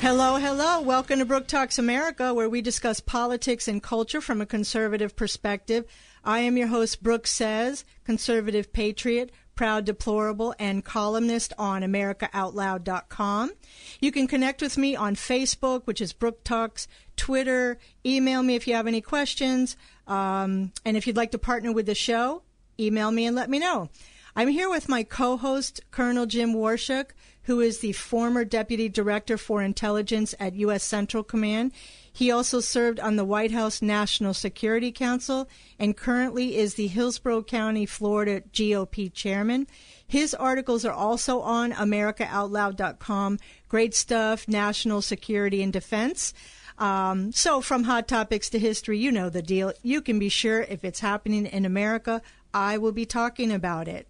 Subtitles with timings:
[0.00, 0.82] Hello, hello.
[0.82, 5.86] Welcome to Brooke Talks America, where we discuss politics and culture from a conservative perspective.
[6.22, 13.52] I am your host, Brooke Says, conservative patriot, proud deplorable, and columnist on AmericaOutloud.com.
[13.98, 16.86] You can connect with me on Facebook, which is Brooke Talks,
[17.16, 19.76] Twitter, email me if you have any questions.
[20.06, 22.42] Um, and if you'd like to partner with the show,
[22.78, 23.88] email me and let me know.
[24.36, 27.06] I'm here with my co host, Colonel Jim Waurishuk
[27.46, 30.82] who is the former Deputy Director for Intelligence at U.S.
[30.82, 31.72] Central Command.
[32.12, 37.44] He also served on the White House National Security Council and currently is the Hillsborough
[37.44, 39.68] County, Florida GOP chairman.
[40.06, 43.38] His articles are also on AmericaOutloud.com.
[43.68, 46.34] Great stuff, national security and defense.
[46.78, 49.72] Um, so, from hot topics to history, you know the deal.
[49.82, 52.22] You can be sure if it's happening in America,
[52.52, 54.08] I will be talking about it.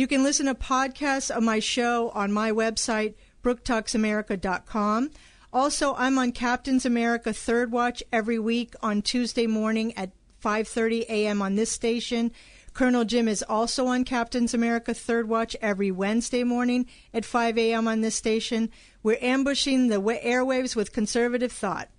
[0.00, 5.10] You can listen to podcasts of my show on my website, brooktalksamerica.com.
[5.52, 10.12] Also, I'm on Captain's America Third Watch every week on Tuesday morning at
[10.42, 11.42] 5:30 a.m.
[11.42, 12.32] on this station.
[12.72, 17.86] Colonel Jim is also on Captain's America Third Watch every Wednesday morning at 5 a.m.
[17.86, 18.70] on this station.
[19.02, 21.90] We're ambushing the airwaves with conservative thought.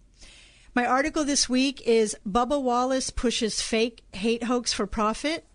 [0.74, 5.46] My article this week is Bubba Wallace pushes fake hate hoax for profit.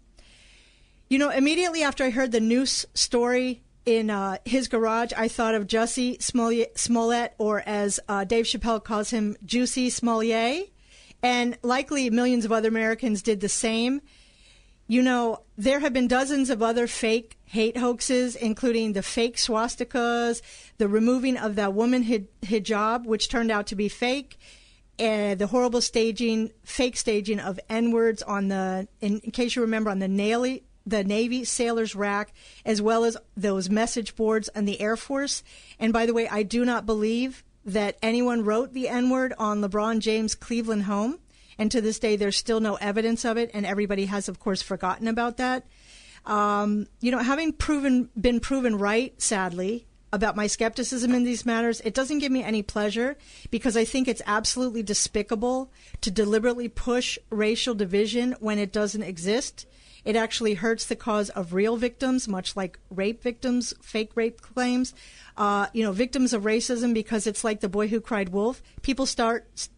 [1.08, 5.54] You know, immediately after I heard the news story in uh, his garage, I thought
[5.54, 10.72] of Jussie Smollett, or as uh, Dave Chappelle calls him, Juicy Smollett.
[11.22, 14.00] And likely millions of other Americans did the same.
[14.88, 20.42] You know, there have been dozens of other fake hate hoaxes, including the fake swastikas,
[20.78, 24.38] the removing of that woman hijab, which turned out to be fake,
[24.98, 29.62] and the horrible staging, fake staging of N words on the, in, in, case you
[29.62, 32.32] remember, on the Navy, the Navy sailors rack,
[32.64, 35.42] as well as those message boards on the Air Force.
[35.78, 39.60] And by the way, I do not believe that anyone wrote the N word on
[39.60, 41.18] LeBron James' Cleveland home.
[41.58, 44.62] And to this day, there's still no evidence of it, and everybody has, of course,
[44.62, 45.66] forgotten about that.
[46.24, 51.80] Um, you know, having proven been proven right, sadly, about my skepticism in these matters,
[51.82, 53.16] it doesn't give me any pleasure
[53.50, 55.70] because I think it's absolutely despicable
[56.00, 59.66] to deliberately push racial division when it doesn't exist.
[60.06, 64.94] It actually hurts the cause of real victims, much like rape victims, fake rape claims.
[65.36, 68.62] Uh, you know, victims of racism because it's like the boy who cried wolf.
[68.82, 69.68] People start,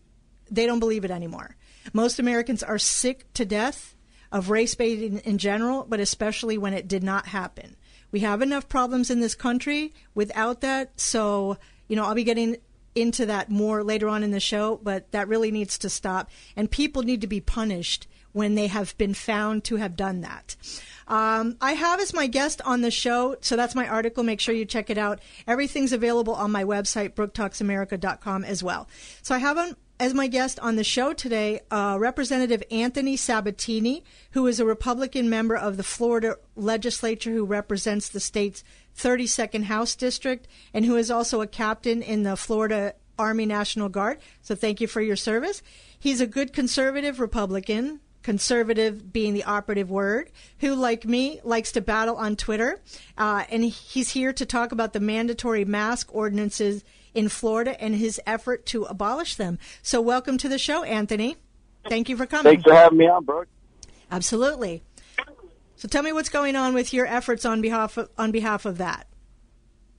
[0.51, 1.57] they don't believe it anymore.
[1.95, 3.97] Most Americans are sick to death
[4.31, 7.75] of race baiting in general, but especially when it did not happen.
[8.11, 11.01] We have enough problems in this country without that.
[11.01, 11.57] So,
[11.89, 12.59] you know, I'll be getting
[12.95, 16.31] into that more later on in the show, but that really needs to stop.
[16.55, 20.57] And people need to be punished when they have been found to have done that.
[21.09, 24.23] Um, I have as my guest on the show, so that's my article.
[24.23, 25.21] Make sure you check it out.
[25.47, 28.89] Everything's available on my website, brooktalksamerica.com as well.
[29.23, 34.05] So I have on, as my guest on the show today, uh, Representative Anthony Sabatini,
[34.33, 38.63] who is a Republican member of the Florida legislature who represents the state's
[38.97, 44.19] 32nd House District and who is also a captain in the Florida Army National Guard.
[44.43, 45.63] So thank you for your service.
[45.99, 51.81] He's a good conservative Republican conservative being the operative word, who, like me, likes to
[51.81, 52.79] battle on Twitter.
[53.17, 56.85] Uh, and he's here to talk about the mandatory mask ordinances
[57.15, 59.59] in Florida and his effort to abolish them.
[59.81, 61.39] So, welcome to the show, Anthony.
[61.89, 62.53] Thank you for coming.
[62.53, 63.49] Thanks for having me on, Brooke.
[64.11, 64.83] Absolutely.
[65.77, 68.77] So, tell me what's going on with your efforts on behalf of, on behalf of
[68.77, 69.07] that.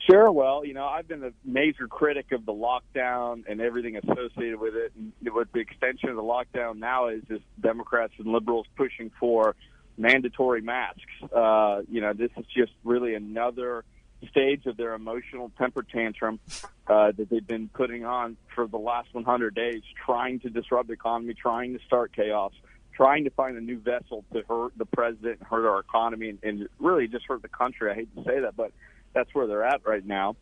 [0.09, 0.31] Sure.
[0.31, 4.73] Well, you know, I've been a major critic of the lockdown and everything associated with
[4.75, 4.91] it.
[4.95, 9.55] And with the extension of the lockdown now is just Democrats and liberals pushing for
[9.97, 11.01] mandatory masks.
[11.35, 13.83] Uh, you know, this is just really another
[14.31, 16.39] stage of their emotional temper tantrum
[16.87, 20.93] uh, that they've been putting on for the last 100 days, trying to disrupt the
[20.93, 22.53] economy, trying to start chaos,
[22.95, 26.39] trying to find a new vessel to hurt the president, and hurt our economy, and,
[26.41, 27.91] and really just hurt the country.
[27.91, 28.71] I hate to say that, but
[29.13, 30.35] that's where they're at right now.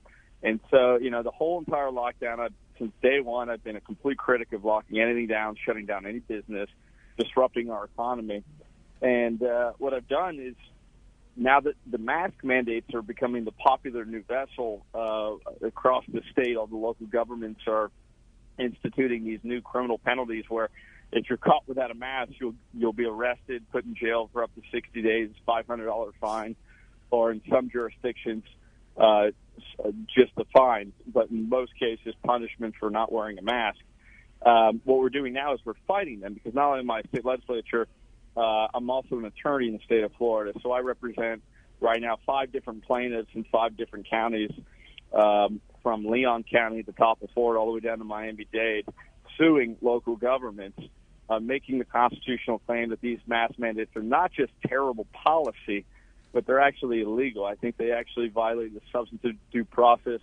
[0.43, 3.81] And so, you know, the whole entire lockdown, I've, since day one, I've been a
[3.81, 6.69] complete critic of locking anything down, shutting down any business,
[7.17, 8.43] disrupting our economy.
[9.01, 10.55] And uh, what I've done is
[11.35, 16.57] now that the mask mandates are becoming the popular new vessel uh, across the state,
[16.57, 17.91] all the local governments are
[18.59, 20.69] instituting these new criminal penalties where
[21.11, 24.53] if you're caught without a mask, you'll you'll be arrested, put in jail for up
[24.55, 26.55] to 60 days, $500 fine,
[27.11, 28.43] or in some jurisdictions,
[28.97, 29.27] uh,
[30.15, 30.93] just a fine.
[31.05, 33.79] But in most cases, punishment for not wearing a mask.
[34.45, 37.87] Um, what we're doing now is we're fighting them because not only my state legislature,
[38.35, 41.41] uh, I'm also an attorney in the state of Florida, so I represent
[41.79, 44.51] right now five different plaintiffs in five different counties,
[45.13, 48.85] um, from Leon County the top of Florida all the way down to Miami-Dade,
[49.37, 50.79] suing local governments,
[51.29, 55.85] uh, making the constitutional claim that these mask mandates are not just terrible policy,
[56.33, 57.45] but they're actually illegal.
[57.45, 60.19] I think they actually violate the substantive due process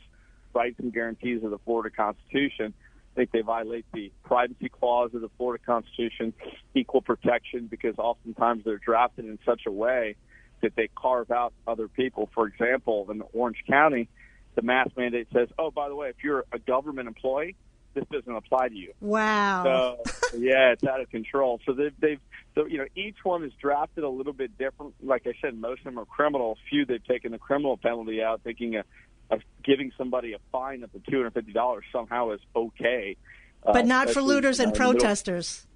[0.55, 2.73] rights and guarantees of the Florida Constitution.
[3.15, 6.33] I think they violate the privacy clause of the Florida Constitution,
[6.75, 10.17] equal protection, because oftentimes they're drafted in such a way
[10.63, 12.29] that they carve out other people.
[12.35, 14.09] For example, in Orange County,
[14.57, 17.55] the mask mandate says, "Oh, by the way, if you're a government employee,
[17.95, 19.63] this doesn't apply to you." Wow.
[19.65, 21.61] So yeah, it's out of control.
[21.67, 22.21] So they've, they've
[22.55, 24.95] so you know each one is drafted a little bit different.
[25.03, 26.57] Like I said, most of them are criminal.
[26.71, 28.85] Few they've taken the criminal penalty out, thinking of,
[29.31, 33.17] of giving somebody a fine up to two hundred fifty dollars somehow is okay.
[33.65, 35.67] But uh, not for looters and protesters.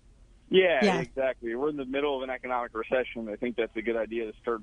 [0.51, 1.55] Yeah, yeah, exactly.
[1.55, 3.29] We're in the middle of an economic recession.
[3.29, 4.63] I think that's a good idea to start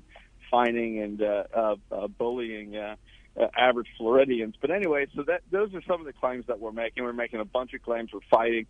[0.50, 2.96] fining and uh, uh, uh, bullying uh,
[3.38, 4.54] uh, average Floridians.
[4.60, 7.04] But anyway, so that those are some of the claims that we're making.
[7.04, 8.10] We're making a bunch of claims.
[8.12, 8.66] We're fighting,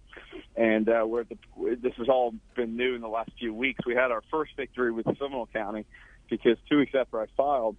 [0.56, 1.36] and uh, we're the,
[1.80, 3.80] this has all been new in the last few weeks.
[3.86, 5.86] We had our first victory with Seminole County
[6.28, 7.76] because two weeks after I filed,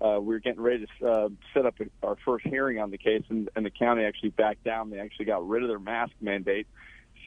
[0.00, 3.24] uh, we were getting ready to uh, set up our first hearing on the case,
[3.28, 4.90] and, and the county actually backed down.
[4.90, 6.66] They actually got rid of their mask mandate.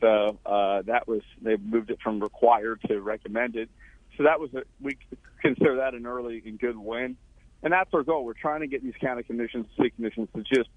[0.01, 3.69] So uh, that was they moved it from required to recommended.
[4.17, 4.97] So that was a, we
[5.41, 7.17] consider that an early and good win
[7.65, 8.23] and that's our goal.
[8.23, 10.69] We're trying to get these county commissions, city commissions, to just,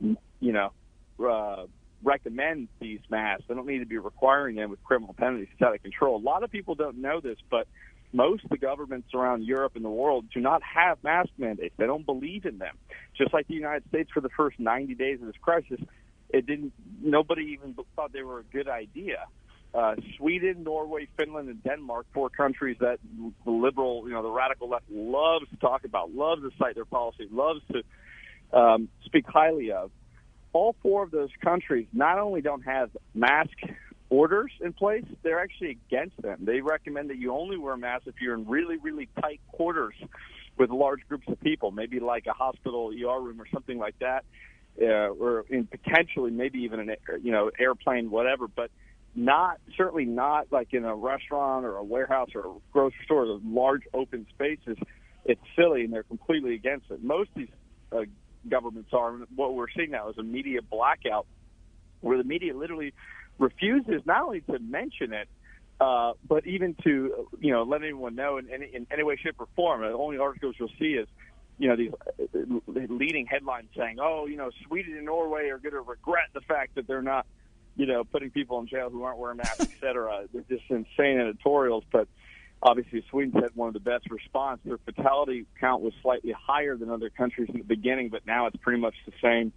[0.00, 0.72] you know,
[1.28, 1.66] uh,
[2.04, 3.44] recommend these masks.
[3.48, 5.48] They don't need to be requiring them with criminal penalties.
[5.52, 6.16] It's out of control.
[6.16, 7.66] A lot of people don't know this, but
[8.12, 11.74] most of the governments around Europe and the world do not have mask mandates.
[11.76, 12.76] They don't believe in them.
[13.16, 15.80] Just like the United States for the first 90 days of this crisis,
[16.30, 16.72] it didn't.
[17.02, 19.26] Nobody even thought they were a good idea
[19.74, 22.98] uh, Sweden, Norway, Finland, and Denmark, four countries that
[23.44, 26.84] the liberal, you know, the radical left loves to talk about, loves to cite their
[26.84, 29.90] policy, loves to um, speak highly of.
[30.52, 33.56] All four of those countries not only don't have mask
[34.10, 36.38] orders in place, they're actually against them.
[36.40, 39.94] They recommend that you only wear masks if you're in really, really tight quarters
[40.56, 44.24] with large groups of people, maybe like a hospital ER room or something like that,
[44.80, 48.48] uh, or in potentially maybe even an you know airplane, whatever.
[48.48, 48.70] But
[49.18, 53.42] not certainly not like in a restaurant or a warehouse or a grocery store, those
[53.44, 54.78] large open spaces.
[55.24, 57.02] It's silly, and they're completely against it.
[57.02, 57.48] Most of these
[57.92, 58.02] uh,
[58.48, 59.12] governments are.
[59.34, 61.26] What we're seeing now is a media blackout,
[62.00, 62.94] where the media literally
[63.38, 65.28] refuses not only to mention it,
[65.80, 69.36] uh, but even to you know let anyone know in any, in any way, shape,
[69.38, 69.80] or form.
[69.82, 71.08] The only articles you'll see is
[71.58, 75.74] you know these uh, leading headlines saying, "Oh, you know, Sweden and Norway are going
[75.74, 77.26] to regret the fact that they're not."
[77.78, 80.24] You know, putting people in jail who aren't wearing masks, et cetera.
[80.32, 81.84] They're just insane editorials.
[81.90, 82.08] But
[82.60, 84.60] obviously, Sweden had one of the best response.
[84.64, 88.56] Their fatality count was slightly higher than other countries in the beginning, but now it's
[88.56, 89.52] pretty much the same.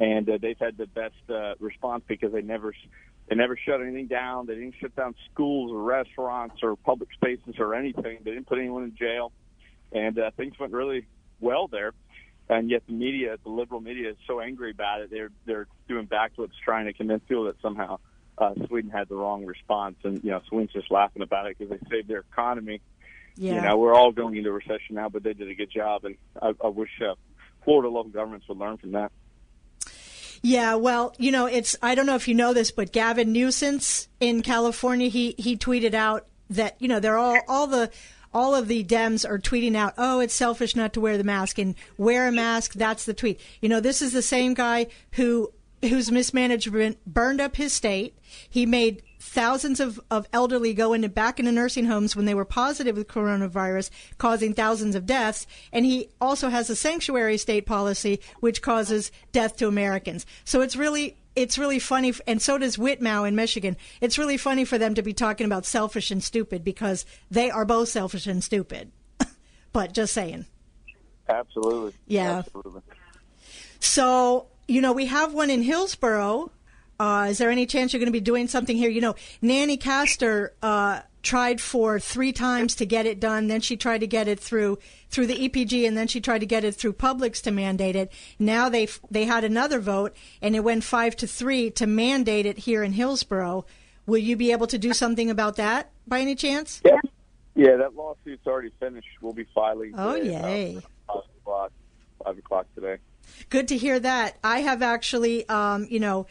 [0.00, 2.74] And uh, they've had the best uh, response because they never
[3.28, 4.46] they never shut anything down.
[4.46, 8.18] They didn't shut down schools or restaurants or public spaces or anything.
[8.24, 9.30] They didn't put anyone in jail,
[9.92, 11.06] and uh, things went really
[11.40, 11.92] well there
[12.48, 15.10] and yet the media, the liberal media, is so angry about it.
[15.10, 17.98] They're they're doing backflips trying to convince people that somehow
[18.38, 21.70] uh, Sweden had the wrong response, and you know Sweden's just laughing about it because
[21.70, 22.80] they saved their economy.
[23.36, 23.54] Yeah.
[23.56, 26.16] You know, we're all going into recession now, but they did a good job, and
[26.40, 27.14] I, I wish uh,
[27.64, 29.10] Florida local governments would learn from that.
[30.42, 33.80] Yeah, well, you know, it's I don't know if you know this, but Gavin Newsom
[34.20, 37.90] in California, he he tweeted out that you know they're all all the
[38.34, 41.58] all of the Dems are tweeting out, "Oh, it's selfish not to wear the mask,"
[41.58, 42.74] and wear a mask.
[42.74, 43.40] That's the tweet.
[43.60, 45.52] You know, this is the same guy who
[45.88, 48.16] whose mismanagement burned up his state.
[48.48, 52.44] He made thousands of, of elderly go into back into nursing homes when they were
[52.44, 55.46] positive with coronavirus, causing thousands of deaths.
[55.72, 60.26] And he also has a sanctuary state policy, which causes death to Americans.
[60.44, 63.76] So it's really it's really funny, and so does Whitmer in Michigan.
[64.00, 67.64] It's really funny for them to be talking about selfish and stupid because they are
[67.64, 68.92] both selfish and stupid.
[69.72, 70.46] but just saying.
[71.28, 71.94] Absolutely.
[72.06, 72.38] Yeah.
[72.38, 72.82] Absolutely.
[73.80, 76.50] So, you know, we have one in Hillsborough
[76.98, 78.90] Uh, is there any chance you're going to be doing something here?
[78.90, 83.48] You know, Nanny Castor uh, tried for three times to get it done.
[83.48, 86.46] Then she tried to get it through through the EPG, and then she tried to
[86.46, 88.12] get it through Publix to mandate it.
[88.38, 92.58] Now they they had another vote, and it went five to three to mandate it
[92.58, 93.64] here in Hillsborough.
[94.06, 96.80] Will you be able to do something about that by any chance?
[96.84, 96.98] Yeah,
[97.56, 97.76] yeah.
[97.76, 99.08] That lawsuit's already finished.
[99.20, 99.94] We'll be filing.
[99.96, 100.80] Oh, today, yay!
[101.08, 101.72] Five o'clock.
[102.22, 102.98] Five o'clock today.
[103.48, 104.36] Good to hear that.
[104.44, 106.26] I have actually, um, you know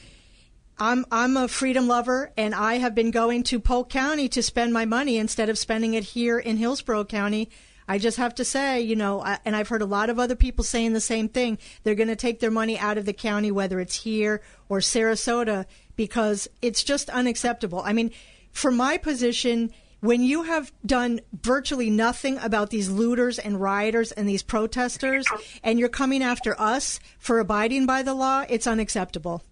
[0.79, 4.73] I'm I'm a freedom lover, and I have been going to Polk County to spend
[4.73, 7.49] my money instead of spending it here in Hillsborough County.
[7.87, 10.63] I just have to say, you know, and I've heard a lot of other people
[10.63, 11.57] saying the same thing.
[11.83, 15.65] They're going to take their money out of the county, whether it's here or Sarasota,
[15.95, 17.81] because it's just unacceptable.
[17.83, 18.11] I mean,
[18.51, 24.27] for my position, when you have done virtually nothing about these looters and rioters and
[24.27, 25.25] these protesters,
[25.61, 29.43] and you're coming after us for abiding by the law, it's unacceptable.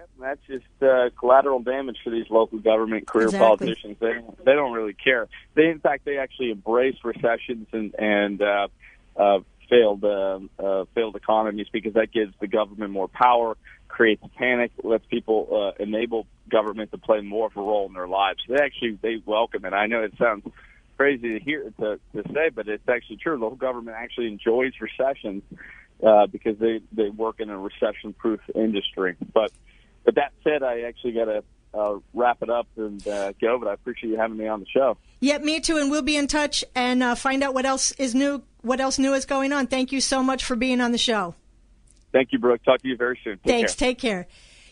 [0.00, 3.46] Yep, that's just uh, collateral damage for these local government career Exactly.
[3.46, 3.96] politicians.
[4.00, 4.14] They
[4.44, 5.28] they don't really care.
[5.54, 8.68] They in fact they actually embrace recessions and and uh,
[9.14, 14.70] uh, failed uh, uh, failed economies because that gives the government more power, creates panic,
[14.82, 18.40] lets people uh, enable government to play more of a role in their lives.
[18.48, 19.74] They actually they welcome it.
[19.74, 20.46] I know it sounds
[20.96, 23.36] crazy to hear to, to say, but it's actually true.
[23.36, 25.42] Local government actually enjoys recessions
[26.02, 29.16] uh, because they they work in a recession-proof industry.
[29.34, 29.52] But
[30.04, 33.58] but that said, I actually got to uh, wrap it up and uh, go.
[33.58, 34.96] But I appreciate you having me on the show.
[35.20, 38.14] Yep, me too, and we'll be in touch and uh, find out what else is
[38.14, 38.42] new.
[38.62, 39.66] What else new is going on?
[39.66, 41.34] Thank you so much for being on the show.
[42.12, 42.62] Thank you, Brooke.
[42.64, 43.34] Talk to you very soon.
[43.38, 43.74] Take Thanks.
[43.74, 43.88] Care.
[43.88, 44.26] Take care.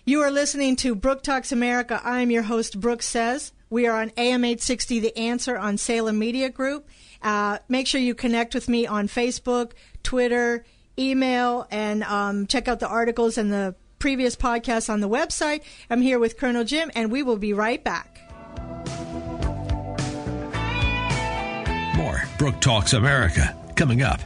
[0.04, 2.00] You are listening to Brooke Talks America.
[2.02, 3.52] I'm your host, Brooke Says.
[3.70, 6.88] We are on AM 860 The Answer on Salem Media Group.
[7.20, 10.64] Uh, make sure you connect with me on Facebook, Twitter,
[10.99, 15.62] email, and um, check out the articles and the previous podcasts on the website.
[15.90, 18.21] I'm here with Colonel Jim, and we will be right back.
[21.97, 24.21] More Brooke Talks America coming up.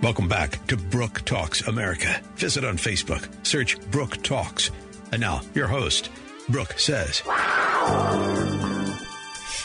[0.00, 2.22] Welcome back to Brooke Talks America.
[2.36, 4.70] Visit on Facebook, search Brooke Talks.
[5.12, 6.08] And now, your host,
[6.48, 7.22] Brooke Says.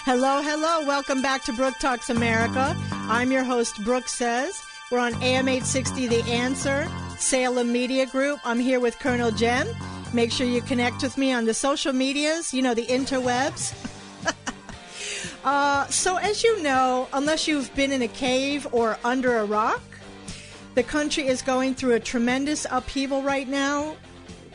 [0.06, 0.86] Hello, hello.
[0.86, 2.76] Welcome back to Brooke Talks America.
[2.92, 4.62] I'm your host, Brooke Says.
[4.92, 8.42] We're on AM 860 The Answer, Salem Media Group.
[8.44, 9.66] I'm here with Colonel Jim.
[10.14, 13.74] Make sure you connect with me on the social medias, you know, the interwebs.
[15.46, 19.82] uh, so, as you know, unless you've been in a cave or under a rock,
[20.76, 23.96] the country is going through a tremendous upheaval right now,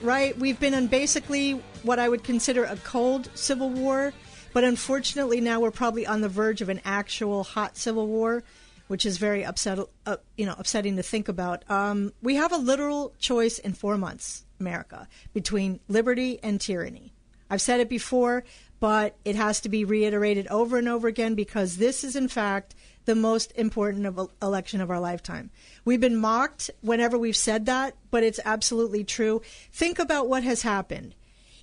[0.02, 0.36] right?
[0.38, 1.52] We've been in basically
[1.82, 4.12] what I would consider a cold civil war,
[4.52, 8.42] but unfortunately now we're probably on the verge of an actual hot civil war,
[8.88, 11.68] which is very upset, uh, you know, upsetting to think about.
[11.70, 17.12] Um, we have a literal choice in four months, America, between liberty and tyranny.
[17.50, 18.44] I've said it before,
[18.80, 22.74] but it has to be reiterated over and over again because this is, in fact,
[23.04, 25.50] the most important of election of our lifetime.
[25.84, 29.42] We've been mocked whenever we've said that, but it's absolutely true.
[29.72, 31.14] Think about what has happened.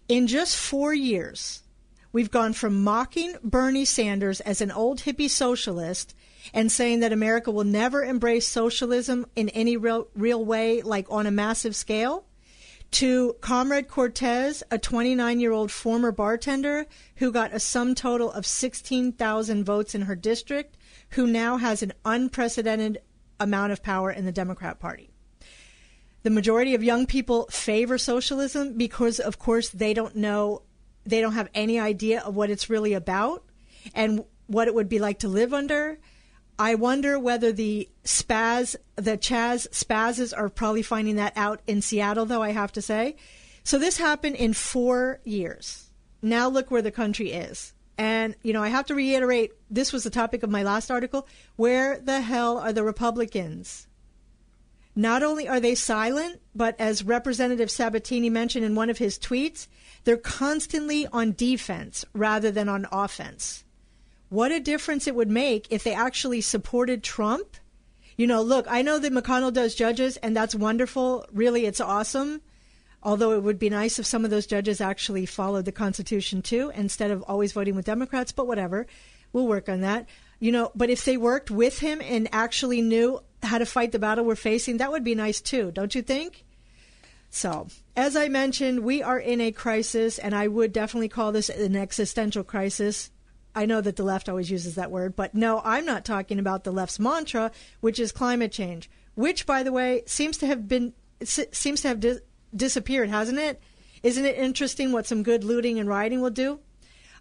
[0.07, 1.63] In just four years,
[2.12, 6.15] we've gone from mocking Bernie Sanders as an old hippie socialist
[6.53, 11.25] and saying that America will never embrace socialism in any real, real way, like on
[11.25, 12.25] a massive scale,
[12.92, 16.86] to Comrade Cortez, a 29 year old former bartender
[17.18, 20.77] who got a sum total of 16,000 votes in her district,
[21.12, 23.00] who now has an unprecedented
[23.39, 25.10] amount of power in the Democrat Party.
[26.24, 30.63] The majority of young people favor socialism because, of course, they don't know,
[31.06, 33.44] they don't have any idea of what it's really about
[33.94, 36.00] and what it would be like to live under.
[36.57, 42.25] I wonder whether the spaz, the Chaz spazzes are probably finding that out in Seattle,
[42.25, 43.17] though, I have to say.
[43.63, 45.89] So this happened in four years.
[46.21, 47.74] Now look where the country is.
[47.97, 51.27] And, you know, I have to reiterate this was the topic of my last article.
[51.55, 53.88] Where the hell are the Republicans?
[54.95, 59.67] Not only are they silent, but as Representative Sabatini mentioned in one of his tweets,
[60.05, 63.64] they're constantly on defense rather than on offense.
[64.29, 67.58] What a difference it would make if they actually supported Trump.
[68.17, 71.25] You know, look, I know that McConnell does judges, and that's wonderful.
[71.32, 72.41] Really, it's awesome.
[73.03, 76.72] Although it would be nice if some of those judges actually followed the Constitution too,
[76.74, 78.88] instead of always voting with Democrats, but whatever.
[79.32, 80.08] We'll work on that.
[80.39, 84.00] You know, but if they worked with him and actually knew how to fight the
[84.00, 86.46] battle we're facing, that would be nice too, don't you think?
[87.29, 91.50] So, as I mentioned, we are in a crisis, and I would definitely call this
[91.50, 93.12] an existential crisis.
[93.55, 96.65] I know that the left always uses that word, but no, I'm not talking about
[96.65, 100.93] the left's mantra, which is climate change, which, by the way, seems to have been
[101.24, 102.19] seems to have di-
[102.53, 103.62] disappeared, hasn't it?
[104.03, 106.59] Isn't it interesting what some good looting and rioting will do?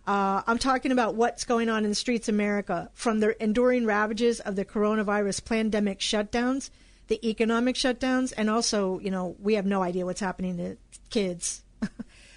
[0.07, 3.87] Uh, I'm talking about what's going on in the streets of America from the enduring
[3.87, 6.69] ravages of the coronavirus pandemic shutdowns,
[7.07, 10.77] the economic shutdowns, and also, you know, we have no idea what's happening to
[11.09, 11.63] kids.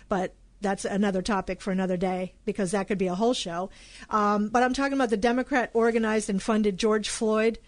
[0.07, 3.69] but that's another topic for another day because that could be a whole show.
[4.09, 7.59] Um, but I'm talking about the Democrat organized and funded George Floyd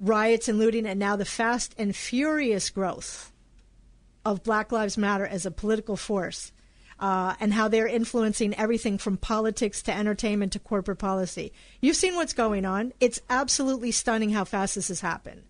[0.00, 3.32] riots and looting, and now the fast and furious growth
[4.24, 6.52] of Black Lives Matter as a political force.
[7.00, 11.52] Uh, and how they're influencing everything from politics to entertainment to corporate policy.
[11.80, 12.92] You've seen what's going on.
[12.98, 15.44] It's absolutely stunning how fast this has happened.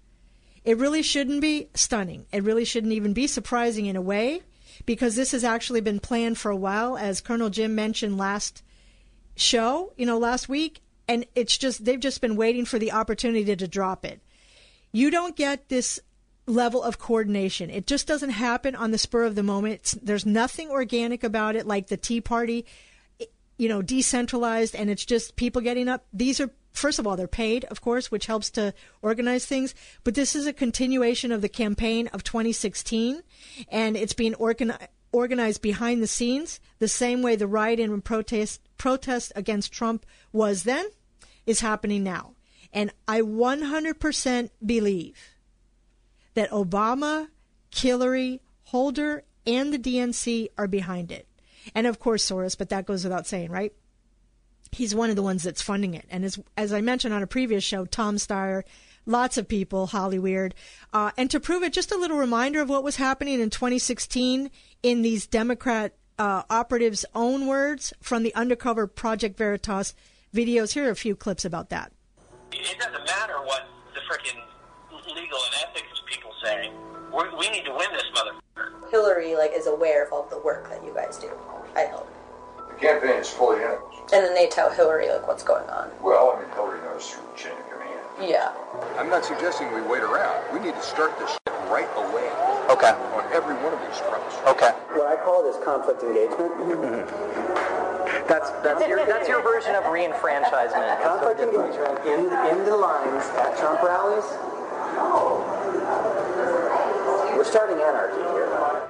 [0.62, 2.26] It really shouldn't be stunning.
[2.33, 4.42] It really shouldn't even be surprising in a way
[4.88, 8.62] because this has actually been planned for a while, as Colonel Jim mentioned last
[9.37, 10.80] show, you know, last week.
[11.07, 14.23] And it's just, they've just been waiting for the opportunity to drop it.
[14.90, 16.00] You don't get this
[16.47, 17.68] level of coordination.
[17.68, 19.75] It just doesn't happen on the spur of the moment.
[19.75, 22.64] It's, there's nothing organic about it, like the Tea Party,
[23.59, 26.07] you know, decentralized, and it's just people getting up.
[26.14, 29.75] These are first of all, they're paid, of course, which helps to organize things.
[30.04, 33.23] But this is a continuation of the campaign of 2016,
[33.68, 38.61] and it's being organized organized behind the scenes, the same way the riot and protest
[38.76, 40.87] protest against Trump was then,
[41.47, 42.35] is happening now.
[42.73, 45.16] And I 100% believe
[46.35, 47.28] that Obama,
[47.75, 51.26] Hillary, Holder, and the DNC are behind it.
[51.75, 53.73] And of course, Soros, but that goes without saying, right?
[54.73, 56.05] He's one of the ones that's funding it.
[56.11, 58.63] And as as I mentioned on a previous show, Tom Steyer,
[59.07, 60.55] lots of people, Holly Weird,
[60.93, 64.51] uh, and to prove it, just a little reminder of what was happening in 2016
[64.83, 69.95] in these Democrat uh, operatives' own words from the undercover Project Veritas
[70.35, 70.73] videos.
[70.73, 71.93] Here are a few clips about that.
[72.53, 74.41] It doesn't matter what the freaking
[75.15, 76.71] legal and ethics people say.
[77.13, 78.91] We're, we need to win this motherfucker.
[78.91, 81.31] Hillary like is aware of all the work that you guys do.
[81.77, 82.11] I hope
[82.78, 83.80] campaign is fully in it.
[84.12, 85.90] And then they tell Hillary like what's going on.
[86.02, 88.00] Well, I mean, Hillary knows through chain of command.
[88.23, 88.52] Yeah.
[88.97, 90.43] I'm not suggesting we wait around.
[90.52, 92.26] We need to start this shit right away.
[92.73, 92.95] Okay.
[93.14, 94.36] On every one of these fronts.
[94.47, 94.73] Okay.
[94.97, 97.06] What I call it is conflict engagement.
[98.26, 101.02] That's that's your that's your version of reenfranchisement.
[101.04, 102.21] Conflict engagement in
[102.52, 104.25] in the lines at Trump rallies.
[107.36, 108.88] We're starting anarchy here.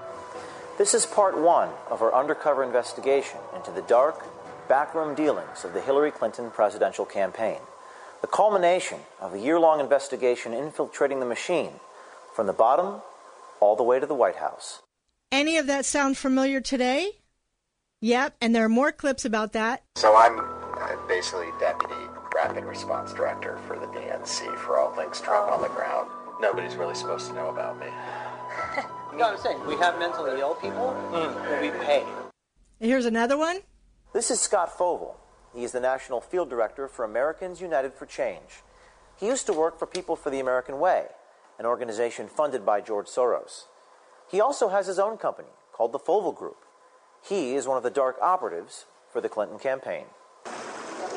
[0.79, 4.25] This is part one of our undercover investigation into the dark,
[4.69, 7.59] backroom dealings of the Hillary Clinton presidential campaign.
[8.21, 11.73] The culmination of a year long investigation infiltrating the machine
[12.33, 13.03] from the bottom
[13.59, 14.83] all the way to the White House.
[15.33, 17.11] Any of that sound familiar today?
[18.01, 19.83] Yep, and there are more clips about that.
[19.97, 22.01] So I'm uh, basically deputy
[22.37, 26.09] rapid response director for the DNC for all things Trump on the ground.
[26.41, 27.88] Nobody's really supposed to know about me.
[29.18, 29.66] You know what I'm saying?
[29.66, 31.61] We have mentally ill people mm.
[31.61, 32.04] we pay.
[32.78, 33.62] Here's another one.
[34.12, 35.16] This is Scott Foval.
[35.52, 38.62] He is the National Field Director for Americans United for Change.
[39.16, 41.07] He used to work for People for the American Way,
[41.59, 43.64] an organization funded by George Soros.
[44.31, 46.59] He also has his own company called the Foval Group.
[47.20, 50.04] He is one of the dark operatives for the Clinton campaign.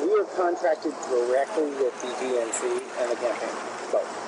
[0.01, 4.20] We are contracted directly with the DNC and the campaign, both.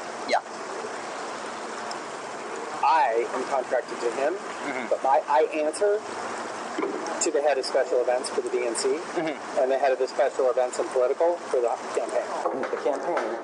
[2.84, 2.92] Yeah.
[2.92, 4.90] I am contracted to him, mm-hmm.
[4.90, 6.04] but my I answer
[7.24, 9.60] to the head of special events for the DNC mm-hmm.
[9.64, 12.28] and the head of the special events and political for the campaign.
[12.68, 13.40] The campaign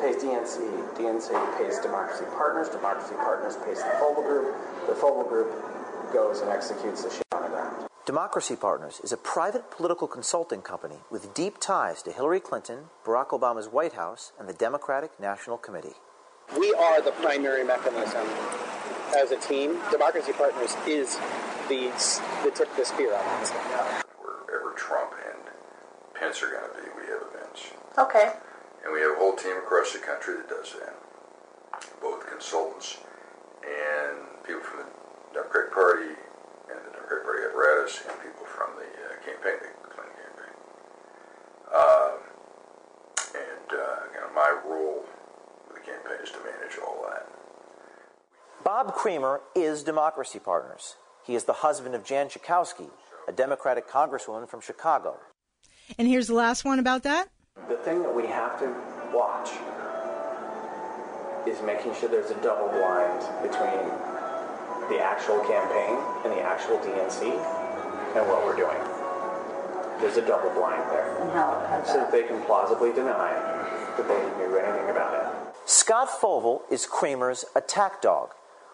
[0.00, 5.52] pays DNC, DNC pays Democracy Partners, Democracy Partners pays the Foval Group, the Foval Group
[6.12, 7.88] goes and executes the shit on the ground.
[8.06, 13.28] Democracy Partners is a private political consulting company with deep ties to Hillary Clinton, Barack
[13.28, 15.96] Obama's White House, and the Democratic National Committee.
[16.56, 18.26] We are the primary mechanism
[19.16, 21.16] as a team, Democracy Partners is
[21.68, 21.88] the
[22.44, 23.50] the tip of the spear on this.
[23.50, 25.42] Wherever Trump and
[26.14, 27.72] Pence are going to be, we have a bench.
[27.96, 28.32] Okay.
[28.84, 30.96] And we have a whole team across the country that does that.
[32.00, 32.98] Both consultants
[33.64, 34.88] and people from the
[35.34, 36.14] Democratic Party
[36.68, 40.54] and the Democratic Party apparatus and people from the uh, campaign, campaign.
[41.72, 42.12] Uh,
[43.34, 45.04] and uh, you know, my role
[45.68, 45.84] with the
[46.70, 47.28] campaign is to manage all that.
[48.64, 50.96] Bob Creamer is Democracy Partners.
[51.24, 52.90] He is the husband of Jan Schakowsky,
[53.26, 55.16] a Democratic congresswoman from Chicago.
[55.98, 57.28] And here's the last one about that.
[57.68, 58.66] The thing that we have to
[59.12, 59.50] watch
[61.46, 63.88] is making sure there's a double blind between
[64.90, 67.22] the actual campaign and the actual DNC
[68.16, 68.78] and what we're doing.
[70.00, 71.16] There's a double blind there.
[71.86, 73.32] So that they can plausibly deny
[73.96, 75.27] that they knew anything about it.
[75.68, 78.30] Scott Foval is Creamer's attack dog.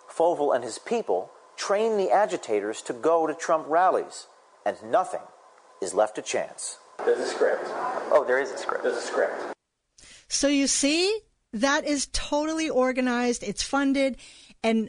[0.09, 4.29] Foval and his people train the agitators to go to Trump rallies,
[4.65, 5.23] and nothing
[5.83, 6.79] is left to chance.
[7.05, 7.65] There's a script.
[8.13, 8.85] Oh, there is a script.
[8.85, 9.35] There's a script.
[10.29, 11.19] So you see,
[11.53, 13.43] that is totally organized.
[13.43, 14.17] It's funded,
[14.63, 14.89] and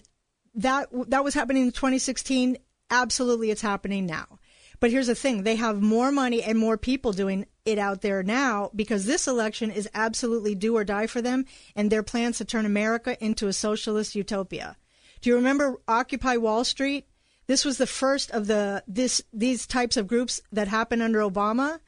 [0.54, 2.58] that that was happening in 2016.
[2.92, 4.38] Absolutely, it's happening now.
[4.80, 8.24] But here's the thing: they have more money and more people doing it out there
[8.24, 12.46] now because this election is absolutely do or die for them, and their plans to
[12.46, 14.78] turn America into a socialist utopia.
[15.22, 17.08] Do you remember Occupy Wall Street?
[17.48, 21.80] This was the first of the this these types of groups that happened under Obama.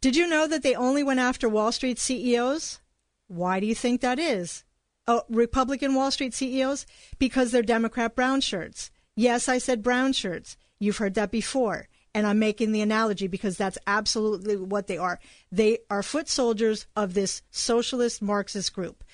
[0.00, 2.80] Did you know that they only went after Wall Street CEOs?
[3.26, 4.64] Why do you think that is?
[5.06, 6.86] Oh, Republican Wall Street CEOs?
[7.18, 8.90] Because they're Democrat brown shirts.
[9.16, 10.56] Yes, I said brown shirts.
[10.78, 11.87] You've heard that before.
[12.14, 15.20] And I'm making the analogy because that's absolutely what they are.
[15.52, 19.04] They are foot soldiers of this socialist Marxist group.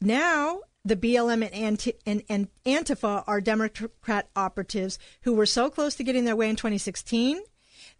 [0.00, 5.94] Now, the BLM and, Anti- and, and Antifa are Democrat operatives who were so close
[5.96, 7.40] to getting their way in 2016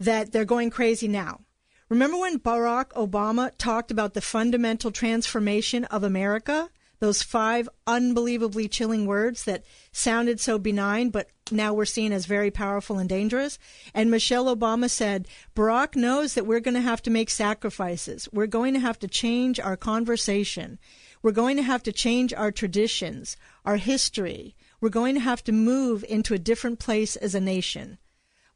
[0.01, 1.41] that they're going crazy now.
[1.89, 6.71] Remember when Barack Obama talked about the fundamental transformation of America?
[7.01, 12.51] Those five unbelievably chilling words that sounded so benign, but now we're seen as very
[12.51, 13.59] powerful and dangerous.
[13.95, 18.29] And Michelle Obama said, Barack knows that we're going to have to make sacrifices.
[18.33, 20.79] We're going to have to change our conversation.
[21.23, 24.57] We're going to have to change our traditions, our history.
[24.81, 27.99] We're going to have to move into a different place as a nation.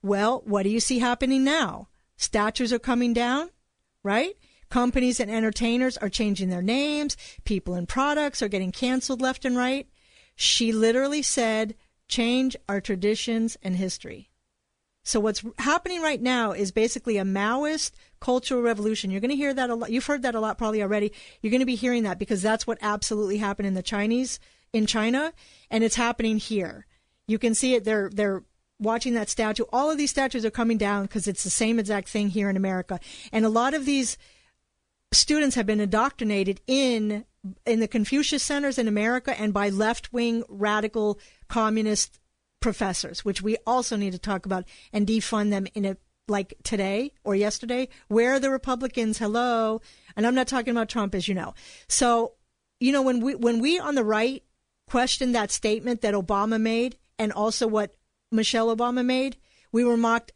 [0.02, 1.88] Well, what do you see happening now?
[2.16, 3.50] Statues are coming down,
[4.02, 4.36] right?
[4.68, 7.16] Companies and entertainers are changing their names.
[7.44, 9.88] People and products are getting canceled left and right.
[10.34, 11.76] She literally said,
[12.08, 14.30] change our traditions and history.
[15.06, 19.12] So what's happening right now is basically a Maoist cultural revolution.
[19.12, 19.92] You're going to hear that a lot.
[19.92, 21.12] You've heard that a lot probably already.
[21.40, 24.40] You're going to be hearing that because that's what absolutely happened in the Chinese
[24.72, 25.32] in China
[25.70, 26.86] and it's happening here.
[27.28, 27.84] You can see it.
[27.84, 28.42] They're, they're
[28.80, 29.64] watching that statue.
[29.72, 32.56] All of these statues are coming down because it's the same exact thing here in
[32.56, 32.98] America.
[33.30, 34.18] And a lot of these
[35.16, 37.24] students have been indoctrinated in
[37.64, 42.18] in the Confucius centers in America and by left-wing radical communist
[42.60, 45.96] professors, which we also need to talk about and defund them in a
[46.28, 47.88] like today or yesterday.
[48.08, 49.18] Where are the Republicans?
[49.18, 49.80] Hello.
[50.16, 51.54] And I'm not talking about Trump, as you know.
[51.88, 52.32] So,
[52.80, 54.42] you know, when we when we on the right
[54.88, 57.96] question that statement that Obama made and also what
[58.32, 59.36] Michelle Obama made,
[59.72, 60.32] we were mocked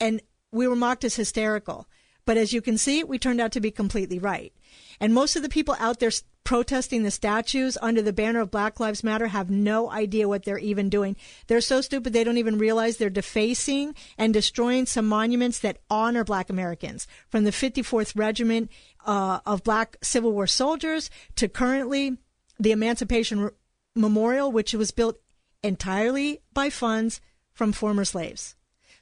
[0.00, 1.86] and we were mocked as hysterical.
[2.28, 4.52] But as you can see, we turned out to be completely right.
[5.00, 6.10] And most of the people out there
[6.44, 10.58] protesting the statues under the banner of Black Lives Matter have no idea what they're
[10.58, 11.16] even doing.
[11.46, 16.22] They're so stupid they don't even realize they're defacing and destroying some monuments that honor
[16.22, 18.70] Black Americans, from the 54th Regiment
[19.06, 22.18] uh, of Black Civil War soldiers to currently
[22.60, 23.48] the Emancipation
[23.96, 25.18] Memorial, which was built
[25.62, 27.22] entirely by funds
[27.54, 28.54] from former slaves.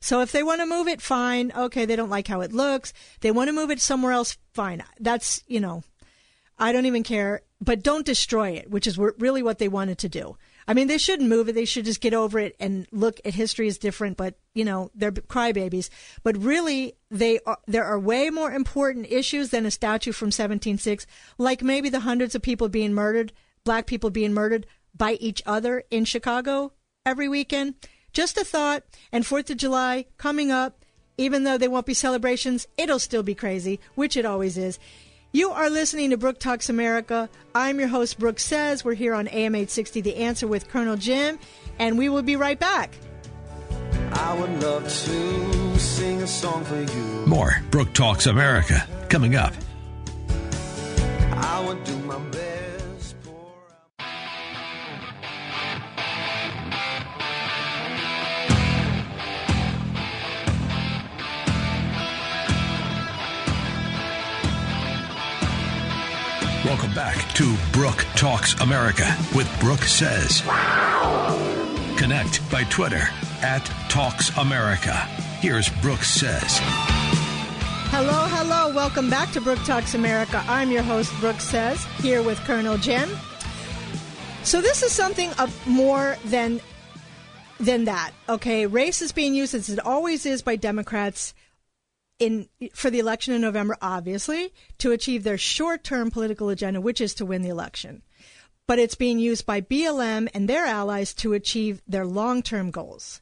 [0.06, 1.50] So if they want to move it, fine.
[1.50, 2.92] Okay, they don't like how it looks.
[3.22, 4.84] They want to move it somewhere else, fine.
[5.00, 5.82] That's, you know,
[6.56, 7.42] I don't even care.
[7.60, 10.36] But don't destroy it, which is really what they wanted to do.
[10.68, 11.56] I mean, they shouldn't move it.
[11.56, 14.16] They should just get over it and look at history as different.
[14.16, 15.90] But you know, they're crybabies.
[16.22, 21.04] But really, they are, there are way more important issues than a statue from 1706,
[21.36, 23.32] like maybe the hundreds of people being murdered,
[23.64, 24.66] black people being murdered
[24.96, 27.74] by each other in Chicago every weekend.
[28.16, 28.82] Just a thought.
[29.12, 30.86] And 4th of July coming up,
[31.18, 34.78] even though there won't be celebrations, it'll still be crazy, which it always is.
[35.32, 37.28] You are listening to Brooke Talks America.
[37.54, 38.82] I'm your host, Brooke Says.
[38.86, 41.38] We're here on AM 860 The Answer with Colonel Jim,
[41.78, 42.96] and we will be right back.
[44.12, 47.26] I would love to sing a song for you.
[47.26, 49.52] More Brooke Talks America coming up.
[67.36, 70.40] To Brooke Talks America with Brooke Says.
[71.98, 73.10] Connect by Twitter
[73.42, 74.94] at Talks America.
[75.42, 76.60] Here's Brooke Says.
[77.92, 78.74] Hello, hello.
[78.74, 80.42] Welcome back to Brooke Talks America.
[80.48, 83.10] I'm your host, Brooke Says, here with Colonel Jim.
[84.42, 86.58] So this is something of more than
[87.60, 88.12] than that.
[88.30, 91.34] Okay, race is being used as it always is by Democrats
[92.18, 97.14] in for the election in November, obviously, to achieve their short-term political agenda, which is
[97.14, 98.02] to win the election.
[98.66, 103.20] but it's being used by BLM and their allies to achieve their long term goals.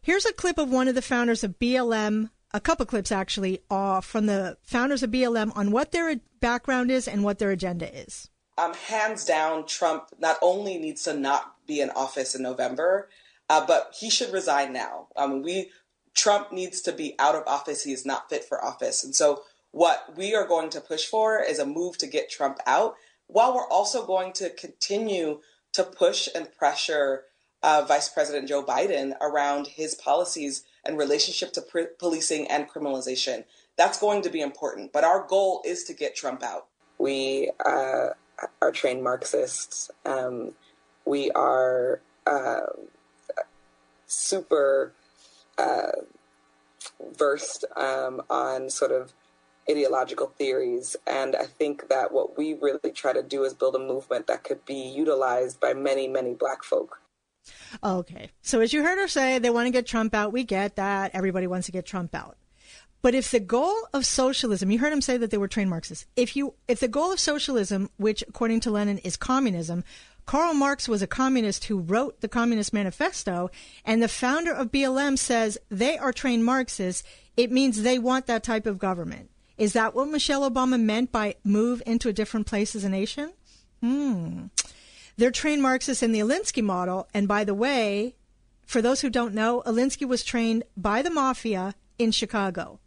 [0.00, 4.00] Here's a clip of one of the founders of BLM, a couple clips actually, uh,
[4.00, 8.30] from the founders of BLM on what their background is and what their agenda is.
[8.58, 13.10] Um, hands down, Trump not only needs to not be in office in November,
[13.50, 15.08] uh, but he should resign now.
[15.16, 15.70] Um, we
[16.16, 17.84] Trump needs to be out of office.
[17.84, 21.38] He is not fit for office, and so what we are going to push for
[21.38, 25.40] is a move to get Trump out while we're also going to continue
[25.72, 27.24] to push and pressure
[27.62, 33.44] uh, Vice President Joe Biden around his policies and relationship to pr- policing and criminalization.
[33.76, 34.92] That's going to be important.
[34.92, 36.66] But our goal is to get Trump out.
[36.98, 38.10] We uh,
[38.62, 39.90] are trained Marxists.
[40.04, 40.52] Um,
[41.04, 42.60] we are uh,
[44.06, 44.92] super
[45.58, 45.92] uh,
[47.16, 49.12] versed um, on sort of
[49.70, 50.96] ideological theories.
[51.06, 54.44] And I think that what we really try to do is build a movement that
[54.44, 57.00] could be utilized by many, many black folk.
[57.82, 58.30] Okay.
[58.42, 60.32] So as you heard her say, they want to get Trump out.
[60.32, 61.12] We get that.
[61.14, 62.36] Everybody wants to get Trump out.
[63.02, 66.06] But if the goal of socialism, you heard him say that they were trained Marxists.
[66.16, 69.84] If you, if the goal of socialism, which according to Lenin is communism,
[70.26, 73.48] Karl Marx was a communist who wrote the Communist Manifesto,
[73.84, 77.04] and the founder of BLM says they are trained Marxists.
[77.36, 79.30] It means they want that type of government.
[79.56, 83.32] Is that what Michelle Obama meant by move into a different place as a nation?
[83.80, 84.46] Hmm.
[85.16, 87.08] They're trained Marxists in the Alinsky model.
[87.14, 88.16] And by the way,
[88.66, 92.80] for those who don't know, Alinsky was trained by the mafia in Chicago.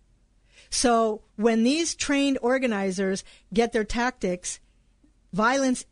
[0.69, 4.59] So when these trained organizers get their tactics,
[5.33, 5.85] violence,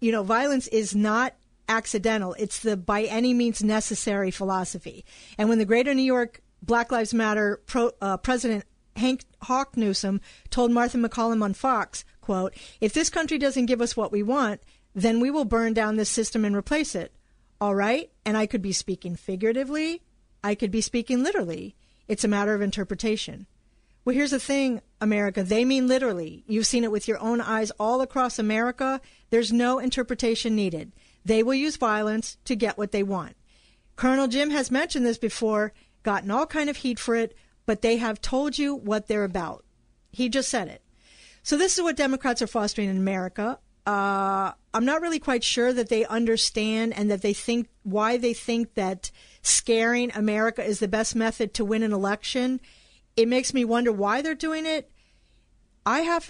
[0.00, 1.34] you know, violence is not
[1.68, 2.34] accidental.
[2.38, 5.04] It's the by any means necessary philosophy.
[5.38, 8.64] And when the Greater New York Black Lives Matter pro, uh, president
[8.96, 10.20] Hank Hawk Newsome
[10.50, 14.60] told Martha MacCallum on Fox, quote, if this country doesn't give us what we want,
[14.94, 17.12] then we will burn down this system and replace it.
[17.60, 18.10] All right?
[18.24, 20.02] And I could be speaking figuratively.
[20.42, 21.74] I could be speaking literally.
[22.06, 23.46] It's a matter of interpretation.
[24.04, 25.42] Well, here's the thing, America.
[25.42, 26.44] They mean literally.
[26.46, 29.00] You've seen it with your own eyes all across America.
[29.34, 30.92] There's no interpretation needed.
[31.24, 33.34] They will use violence to get what they want.
[33.96, 35.72] Colonel Jim has mentioned this before,
[36.04, 37.34] gotten all kind of heat for it
[37.66, 39.64] but they have told you what they're about.
[40.12, 40.82] He just said it.
[41.42, 43.58] So this is what Democrats are fostering in America.
[43.86, 48.32] Uh, I'm not really quite sure that they understand and that they think why they
[48.32, 49.10] think that
[49.42, 52.60] scaring America is the best method to win an election.
[53.16, 54.90] It makes me wonder why they're doing it.
[55.84, 56.24] I have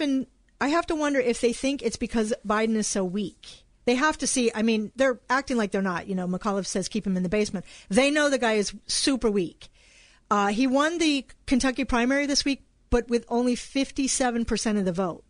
[0.59, 3.63] I have to wonder if they think it's because Biden is so weak.
[3.85, 4.51] They have to see.
[4.53, 6.07] I mean, they're acting like they're not.
[6.07, 7.65] You know, McAuliffe says keep him in the basement.
[7.89, 9.69] They know the guy is super weak.
[10.31, 15.23] Uh, he won the Kentucky primary this week, but with only 57% of the vote.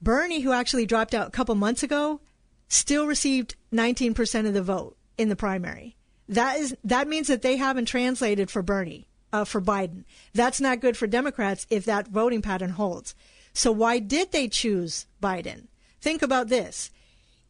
[0.00, 2.20] Bernie, who actually dropped out a couple months ago,
[2.68, 5.96] still received 19% of the vote in the primary.
[6.28, 10.04] That is that means that they haven't translated for Bernie, uh, for Biden.
[10.32, 13.14] That's not good for Democrats if that voting pattern holds.
[13.54, 15.68] So why did they choose Biden?
[16.00, 16.90] Think about this.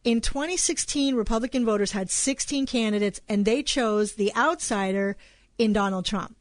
[0.03, 5.17] In 2016, Republican voters had 16 candidates and they chose the outsider
[5.57, 6.37] in Donald Trump.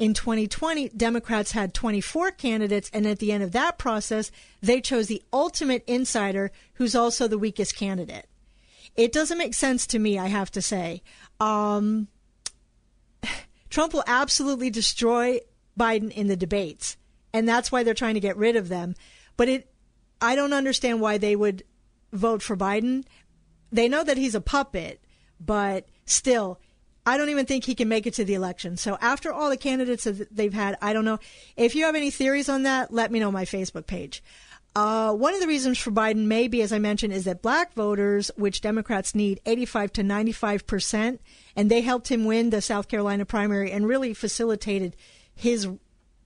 [0.00, 4.30] In 2020, Democrats had 24 candidates, and at the end of that process,
[4.62, 8.26] they chose the ultimate insider, who's also the weakest candidate.
[8.96, 11.02] It doesn't make sense to me, I have to say.
[11.38, 12.08] Um,
[13.68, 15.40] Trump will absolutely destroy
[15.78, 16.96] Biden in the debates,
[17.32, 18.94] and that's why they're trying to get rid of them.
[19.36, 19.72] But it,
[20.20, 21.64] I don't understand why they would
[22.12, 23.04] vote for Biden.
[23.72, 25.02] They know that he's a puppet,
[25.38, 26.60] but still,
[27.06, 28.76] I don't even think he can make it to the election.
[28.76, 31.18] So after all the candidates that they've had, I don't know.
[31.56, 34.22] If you have any theories on that, let me know my Facebook page.
[34.76, 37.72] Uh, one of the reasons for Biden may be, as I mentioned, is that black
[37.74, 41.20] voters, which Democrats need 85 to 95 percent,
[41.56, 44.94] and they helped him win the South Carolina primary and really facilitated
[45.34, 45.68] his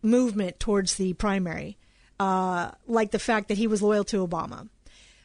[0.05, 1.79] movement towards the primary,
[2.21, 4.69] uh, like the fact that he was loyal to Obama.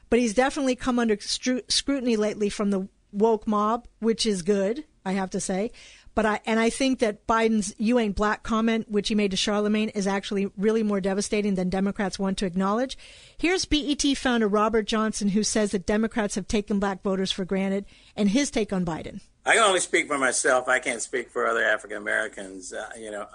[0.09, 4.85] But he's definitely come under scrutiny lately from the woke mob, which is good.
[5.05, 5.71] I have to say.
[6.15, 9.37] But I and I think that Biden's "you ain't black" comment, which he made to
[9.37, 12.97] Charlemagne, is actually really more devastating than Democrats want to acknowledge.
[13.37, 17.85] Here's BET founder Robert Johnson, who says that Democrats have taken black voters for granted,
[18.15, 19.21] and his take on Biden.
[19.45, 20.67] I can only speak for myself.
[20.67, 22.73] I can't speak for other African Americans.
[22.73, 23.27] Uh, you know,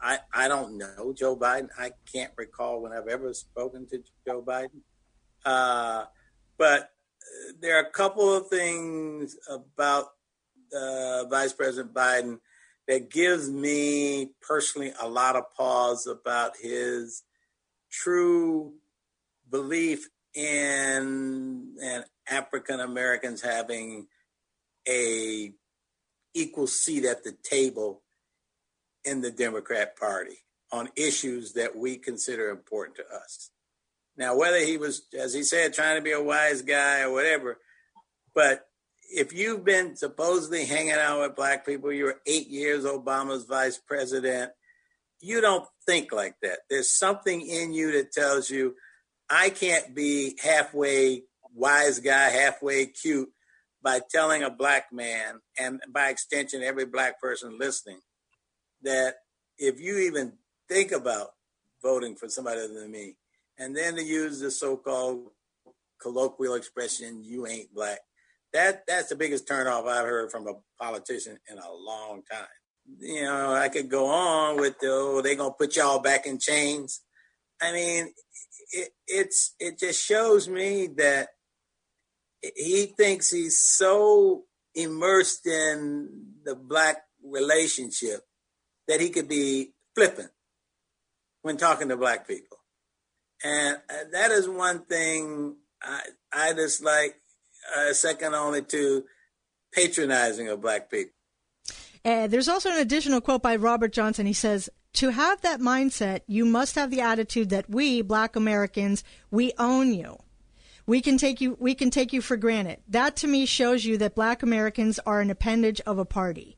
[0.00, 1.68] I I don't know Joe Biden.
[1.78, 4.82] I can't recall when I've ever spoken to Joe Biden.
[5.44, 6.04] Uh,
[6.58, 6.90] but
[7.60, 10.06] there are a couple of things about
[10.74, 12.38] uh, Vice President Biden
[12.88, 17.22] that gives me personally a lot of pause about his
[17.90, 18.74] true
[19.50, 24.06] belief in and African Americans having
[24.86, 25.52] a
[26.34, 28.02] equal seat at the table
[29.06, 33.50] in the Democrat Party on issues that we consider important to us.
[34.18, 37.58] Now, whether he was, as he said, trying to be a wise guy or whatever,
[38.34, 38.66] but
[39.08, 44.50] if you've been supposedly hanging out with black people, you're eight years Obama's vice president,
[45.20, 46.58] you don't think like that.
[46.68, 48.74] There's something in you that tells you,
[49.30, 51.22] I can't be halfway
[51.54, 53.30] wise guy, halfway cute
[53.82, 58.00] by telling a black man, and by extension, every black person listening,
[58.86, 59.16] that
[59.58, 60.32] if you even
[60.68, 61.28] think about
[61.82, 63.16] voting for somebody other than me,
[63.58, 65.28] and then to use the so-called
[66.00, 68.00] colloquial expression, you ain't black,
[68.52, 72.46] that that's the biggest turnoff I've heard from a politician in a long time.
[73.00, 76.38] You know, I could go on with the, oh, they gonna put y'all back in
[76.38, 77.02] chains.
[77.60, 78.12] I mean,
[78.70, 81.28] it, it's it just shows me that
[82.54, 84.44] he thinks he's so
[84.74, 86.08] immersed in
[86.44, 88.20] the black relationship
[88.88, 90.30] that he could be flippant
[91.42, 92.58] when talking to black people.
[93.44, 96.00] And uh, that is one thing I,
[96.32, 97.20] I dislike,
[97.76, 99.04] uh, second only to
[99.72, 101.12] patronizing of black people.
[102.04, 104.26] And there's also an additional quote by Robert Johnson.
[104.26, 109.04] He says, to have that mindset, you must have the attitude that we, black Americans,
[109.30, 110.18] we own you.
[110.86, 112.78] We can take you, we can take you for granted.
[112.88, 116.56] That to me shows you that black Americans are an appendage of a party.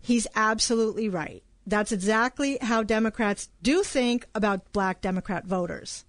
[0.00, 1.44] He's absolutely right.
[1.66, 6.04] That's exactly how Democrats do think about black Democrat voters.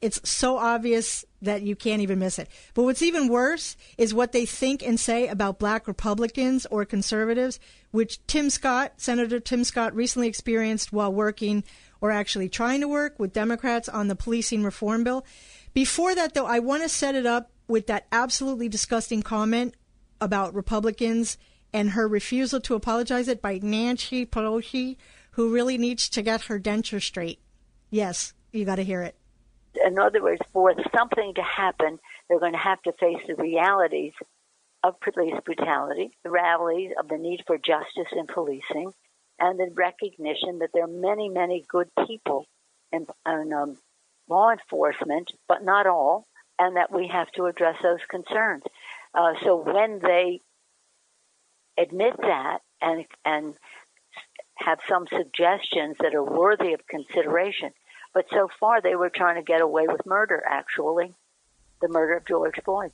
[0.00, 2.48] It's so obvious that you can't even miss it.
[2.74, 7.60] But what's even worse is what they think and say about black Republicans or conservatives,
[7.92, 11.62] which Tim Scott, Senator Tim Scott, recently experienced while working
[12.00, 15.24] or actually trying to work with Democrats on the policing reform bill.
[15.72, 19.74] Before that, though, I want to set it up with that absolutely disgusting comment
[20.20, 21.38] about Republicans
[21.72, 24.96] and her refusal to apologize it by Nancy Pelosi,
[25.32, 27.40] who really needs to get her denture straight.
[27.90, 29.16] Yes, you got to hear it.
[29.86, 34.12] In other words, for something to happen, they're going to have to face the realities
[34.82, 38.92] of police brutality, the realities of the need for justice in policing,
[39.38, 42.46] and the recognition that there are many, many good people
[42.92, 43.78] in, in um,
[44.28, 46.26] law enforcement, but not all,
[46.58, 48.62] and that we have to address those concerns.
[49.14, 50.40] Uh, so when they
[51.78, 53.54] admit that and and
[54.56, 57.70] have some suggestions that are worthy of consideration,
[58.14, 60.42] but so far they were trying to get away with murder.
[60.48, 61.14] Actually,
[61.80, 62.92] the murder of George Floyd.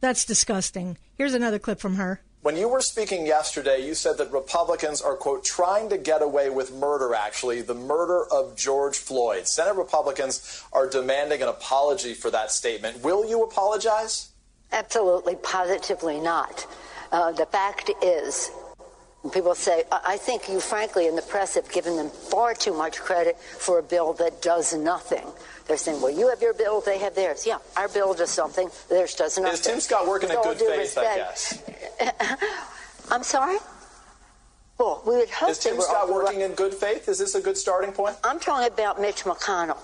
[0.00, 0.98] That's disgusting.
[1.16, 2.20] Here's another clip from her.
[2.42, 6.50] When you were speaking yesterday, you said that Republicans are, quote, trying to get away
[6.50, 9.48] with murder, actually, the murder of George Floyd.
[9.48, 13.02] Senate Republicans are demanding an apology for that statement.
[13.02, 14.28] Will you apologize?
[14.72, 16.66] Absolutely, positively not.
[17.14, 18.50] Uh, the fact is,
[19.32, 22.98] people say, I think you, frankly, in the press have given them far too much
[22.98, 25.24] credit for a bill that does nothing.
[25.68, 27.46] They're saying, well, you have your bill, they have theirs.
[27.46, 29.54] Yeah, our bill does something, theirs does nothing.
[29.54, 31.06] Is Tim Scott working in good faith, respect.
[31.06, 31.62] I guess?
[33.12, 33.58] I'm sorry?
[34.78, 37.08] Well, we would hope Is Tim Scott working in good faith?
[37.08, 38.16] Is this a good starting point?
[38.24, 39.78] I'm talking about Mitch McConnell.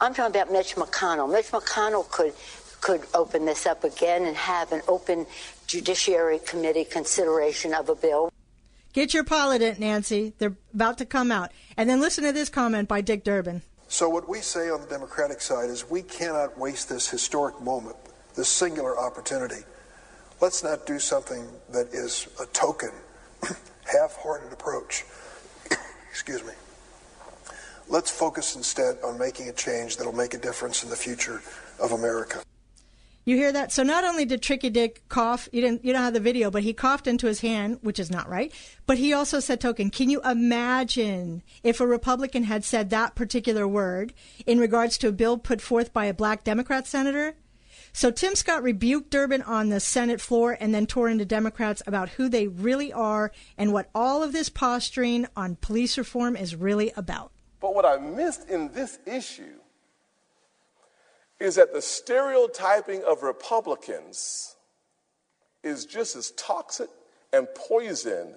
[0.00, 1.30] I'm talking about Mitch McConnell.
[1.30, 2.32] Mitch McConnell could
[2.84, 5.24] could open this up again and have an open
[5.66, 8.30] Judiciary Committee consideration of a bill.
[8.92, 10.34] Get your pilot in, Nancy.
[10.38, 11.50] They're about to come out.
[11.76, 13.62] And then listen to this comment by Dick Durbin.
[13.88, 17.96] So, what we say on the Democratic side is we cannot waste this historic moment,
[18.34, 19.62] this singular opportunity.
[20.40, 22.90] Let's not do something that is a token,
[23.84, 25.04] half hearted approach.
[26.10, 26.52] Excuse me.
[27.88, 31.42] Let's focus instead on making a change that will make a difference in the future
[31.78, 32.42] of America.
[33.26, 33.72] You hear that?
[33.72, 36.62] So not only did Tricky Dick cough, you didn't you don't have the video, but
[36.62, 38.52] he coughed into his hand, which is not right.
[38.86, 39.88] But he also said token.
[39.88, 44.12] Can you imagine if a Republican had said that particular word
[44.46, 47.34] in regards to a bill put forth by a black Democrat senator?
[47.94, 52.10] So Tim Scott rebuked Durbin on the Senate floor and then tore into Democrats about
[52.10, 56.92] who they really are and what all of this posturing on police reform is really
[56.96, 57.30] about.
[57.60, 59.60] But what I missed in this issue
[61.44, 64.56] is that the stereotyping of Republicans
[65.62, 66.88] is just as toxic
[67.34, 68.34] and poison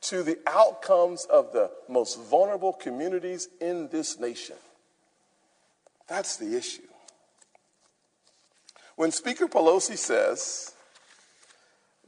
[0.00, 4.56] to the outcomes of the most vulnerable communities in this nation.
[6.08, 6.82] That's the issue.
[8.96, 10.72] When Speaker Pelosi says,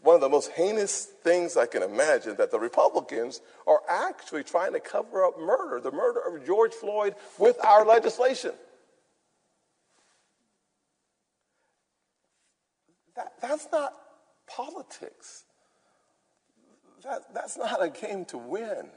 [0.02, 4.72] one of the most heinous things I can imagine that the Republicans are actually trying
[4.72, 8.52] to cover up murder, the murder of George Floyd, with our legislation.
[13.16, 13.94] That, that's not
[14.46, 15.44] politics.
[17.02, 18.88] That, that's not a game to win.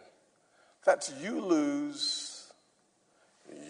[0.86, 2.51] That's you lose,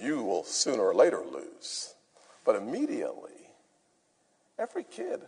[0.02, 1.94] you will sooner or later lose.
[2.46, 3.32] But immediately,
[4.58, 5.22] every kid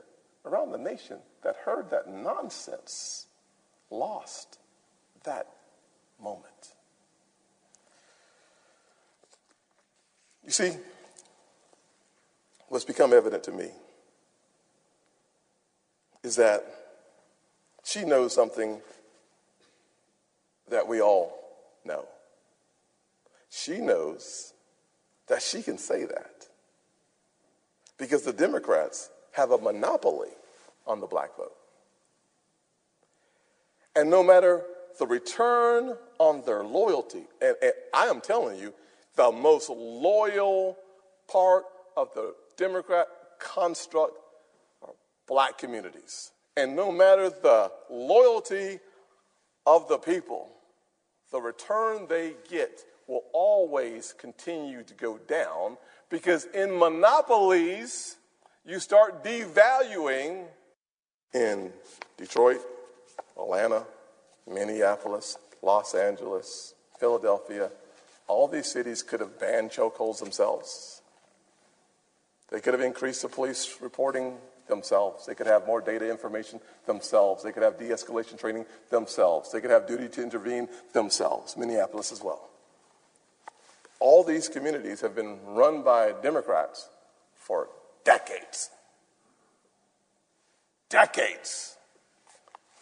[0.45, 3.27] around the nation that heard that nonsense
[3.89, 4.57] lost
[5.23, 5.47] that
[6.21, 6.73] moment.
[10.43, 10.71] You see,
[12.69, 13.71] what's become evident to me
[16.23, 16.63] is that
[17.83, 18.79] she knows something
[20.69, 21.37] that we all
[21.83, 22.05] know.
[23.49, 24.53] She knows
[25.27, 26.47] that she can say that
[27.97, 30.29] because the Democrats have a monopoly
[30.87, 31.55] on the black vote.
[33.95, 34.63] And no matter
[34.99, 38.73] the return on their loyalty, and, and I am telling you,
[39.15, 40.77] the most loyal
[41.27, 41.65] part
[41.97, 43.07] of the Democrat
[43.39, 44.13] construct
[45.31, 46.31] black communities.
[46.57, 48.79] And no matter the loyalty
[49.65, 50.51] of the people,
[51.31, 55.77] the return they get will always continue to go down
[56.09, 58.17] because in monopolies,
[58.65, 60.47] you start devaluing
[61.33, 61.71] in
[62.17, 62.59] Detroit,
[63.37, 63.85] Atlanta,
[64.45, 67.71] Minneapolis, Los Angeles, Philadelphia.
[68.27, 71.01] All these cities could have banned chokeholds themselves.
[72.49, 74.37] They could have increased the police reporting
[74.71, 75.27] themselves.
[75.27, 77.43] They could have more data information themselves.
[77.43, 79.51] They could have de escalation training themselves.
[79.51, 81.55] They could have duty to intervene themselves.
[81.55, 82.49] Minneapolis as well.
[83.99, 86.89] All these communities have been run by Democrats
[87.35, 87.67] for
[88.03, 88.71] decades.
[90.89, 91.75] Decades.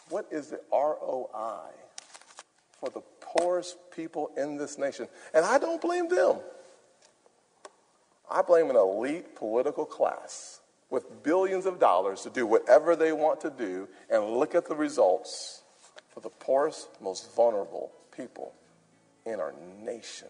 [0.10, 1.72] What is the ROI
[2.80, 5.08] for the poorest people in this nation?
[5.34, 6.38] And I don't blame them.
[8.32, 13.42] I blame an elite political class with billions of dollars to do whatever they want
[13.42, 15.64] to do and look at the results
[16.10, 18.54] for the poorest, most vulnerable people
[19.26, 20.28] in our nation.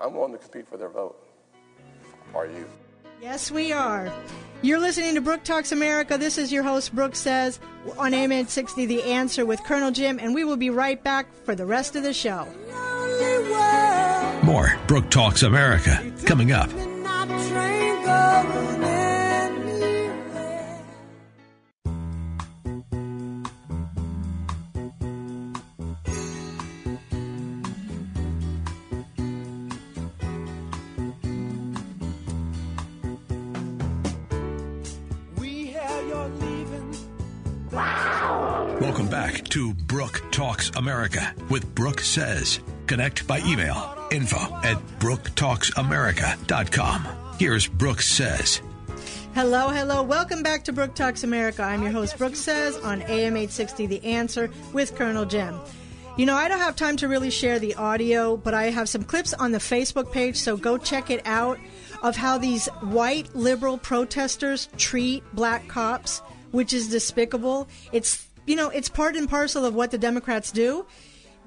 [0.00, 1.16] I'm willing to compete for their vote.
[2.34, 2.66] Are you?
[3.20, 4.12] Yes, we are.
[4.62, 6.16] You're listening to Brooke Talks America.
[6.16, 7.58] This is your host, Brooke Says,
[7.96, 11.56] on AM 60 The Answer with Colonel Jim, and we will be right back for
[11.56, 12.46] the rest of the show.
[14.44, 16.70] More Brooke Talks America coming up.
[38.80, 42.60] Welcome back to Brooke Talks America with Brooke Says.
[42.86, 47.17] Connect by email info at brooktalksamerica.com.
[47.38, 48.60] Here's Brooke Says.
[49.32, 50.02] Hello, hello.
[50.02, 51.62] Welcome back to Brooke Talks America.
[51.62, 55.56] I'm your host, Brooke Says, on AM 860 The Answer with Colonel Jim.
[56.16, 59.04] You know, I don't have time to really share the audio, but I have some
[59.04, 61.60] clips on the Facebook page, so go check it out
[62.02, 66.18] of how these white liberal protesters treat black cops,
[66.50, 67.68] which is despicable.
[67.92, 70.86] It's you know, it's part and parcel of what the Democrats do.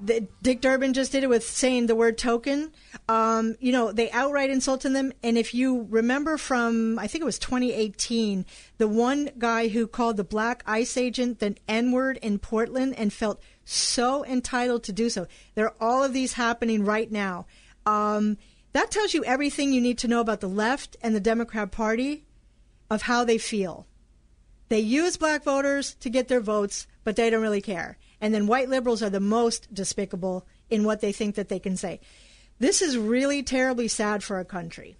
[0.04, 2.72] The, Dick Durbin just did it with saying the word token.
[3.08, 5.12] Um, you know, they outright insulted them.
[5.22, 8.44] And if you remember from, I think it was 2018,
[8.78, 13.12] the one guy who called the black ICE agent the N word in Portland and
[13.12, 15.26] felt so entitled to do so.
[15.54, 17.46] There are all of these happening right now.
[17.86, 18.38] Um,
[18.72, 22.24] that tells you everything you need to know about the left and the Democrat Party
[22.90, 23.86] of how they feel.
[24.68, 27.98] They use black voters to get their votes, but they don't really care.
[28.22, 31.76] And then white liberals are the most despicable in what they think that they can
[31.76, 32.00] say.
[32.60, 34.96] This is really terribly sad for our country.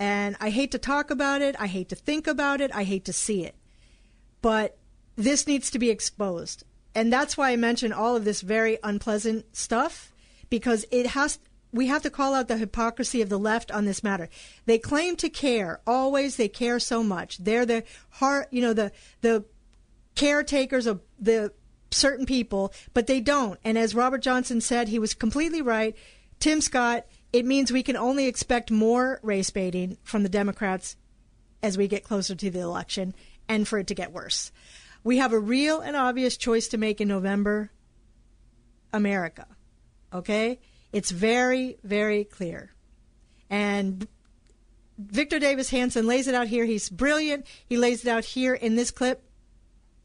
[0.00, 1.54] And I hate to talk about it.
[1.60, 2.74] I hate to think about it.
[2.74, 3.54] I hate to see it.
[4.42, 4.76] But
[5.14, 6.64] this needs to be exposed.
[6.92, 10.12] And that's why I mention all of this very unpleasant stuff
[10.50, 11.38] because it has
[11.72, 14.28] we have to call out the hypocrisy of the left on this matter.
[14.64, 15.80] They claim to care.
[15.86, 17.38] Always they care so much.
[17.38, 19.44] They're the heart, you know, the the
[20.14, 21.52] caretakers of the
[21.94, 23.58] certain people, but they don't.
[23.64, 25.96] And as Robert Johnson said, he was completely right.
[26.40, 30.96] Tim Scott, it means we can only expect more race baiting from the Democrats
[31.62, 33.14] as we get closer to the election
[33.48, 34.52] and for it to get worse.
[35.02, 37.70] We have a real and obvious choice to make in November
[38.92, 39.46] America.
[40.12, 40.60] Okay?
[40.92, 42.72] It's very, very clear.
[43.50, 44.06] And
[44.98, 46.64] Victor Davis Hanson lays it out here.
[46.64, 47.46] He's brilliant.
[47.66, 49.23] He lays it out here in this clip.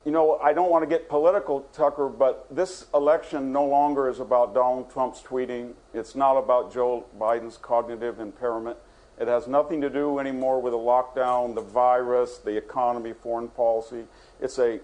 [0.06, 4.22] You know, I don't want to get political, Tucker, but this election no longer is
[4.22, 5.74] about Donald Trump's tweeting.
[5.94, 8.78] It's not about Joe Biden's cognitive impairment.
[9.20, 14.06] It has nothing to do anymore with the lockdown, the virus, the economy, foreign policy.
[14.40, 14.80] It's a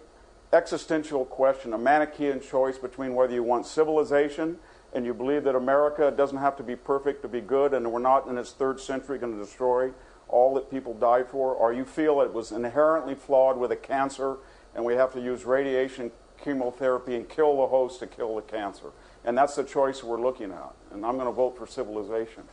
[0.51, 4.57] existential question, a Manichaean choice between whether you want civilization
[4.93, 7.99] and you believe that America doesn't have to be perfect to be good and we're
[7.99, 9.91] not in its third century going to destroy
[10.27, 14.37] all that people died for, or you feel it was inherently flawed with a cancer
[14.75, 16.11] and we have to use radiation,
[16.43, 18.87] chemotherapy, and kill the host to kill the cancer.
[19.23, 20.73] And that's the choice we're looking at.
[20.91, 22.43] And I'm going to vote for civilization.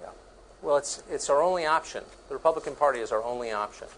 [0.00, 0.10] Yeah.
[0.60, 2.04] Well, it's, it's our only option.
[2.28, 3.88] The Republican Party is our only option.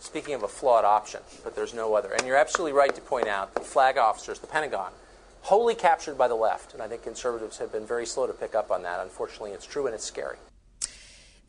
[0.00, 2.12] Speaking of a flawed option, but there's no other.
[2.12, 4.92] And you're absolutely right to point out the flag officers, the Pentagon,
[5.42, 6.74] wholly captured by the left.
[6.74, 9.00] And I think conservatives have been very slow to pick up on that.
[9.00, 10.36] Unfortunately, it's true and it's scary.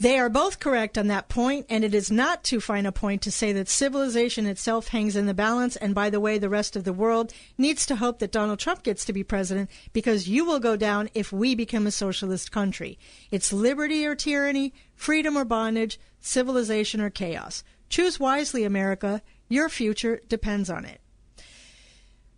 [0.02, 3.22] They are both correct on that point, and it is not too fine a point
[3.22, 5.76] to say that civilization itself hangs in the balance.
[5.76, 8.82] And by the way, the rest of the world needs to hope that Donald Trump
[8.82, 12.98] gets to be president because you will go down if we become a socialist country.
[13.30, 17.64] It's liberty or tyranny, freedom or bondage, civilization or chaos.
[17.88, 19.22] Choose wisely, America.
[19.50, 21.01] Your future depends on it.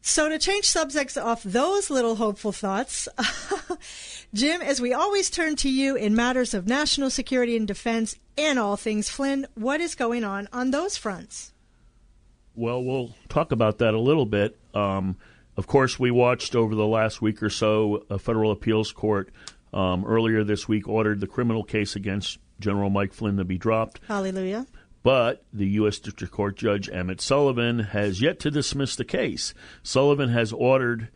[0.05, 3.07] So, to change subjects off those little hopeful thoughts,
[4.33, 8.59] Jim, as we always turn to you in matters of national security and defense and
[8.59, 11.53] all things Flynn, what is going on on those fronts?
[12.53, 14.59] Well, we'll talk about that a little bit.
[14.73, 15.15] Um,
[15.55, 19.29] of course, we watched over the last week or so a federal appeals court
[19.71, 24.01] um, earlier this week ordered the criminal case against General Mike Flynn to be dropped.
[24.09, 24.67] Hallelujah.
[25.03, 25.99] But the U.S.
[25.99, 29.53] District Court Judge Emmett Sullivan has yet to dismiss the case.
[29.83, 31.09] Sullivan has ordered.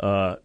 [0.00, 0.36] Uh,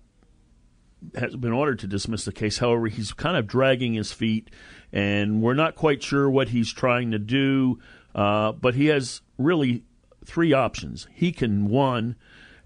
[1.16, 2.58] has been ordered to dismiss the case.
[2.58, 4.50] However, he's kind of dragging his feet,
[4.91, 7.80] and we're not quite sure what he's trying to do.
[8.14, 9.84] Uh, but he has really
[10.26, 11.08] three options.
[11.14, 12.16] He can, one,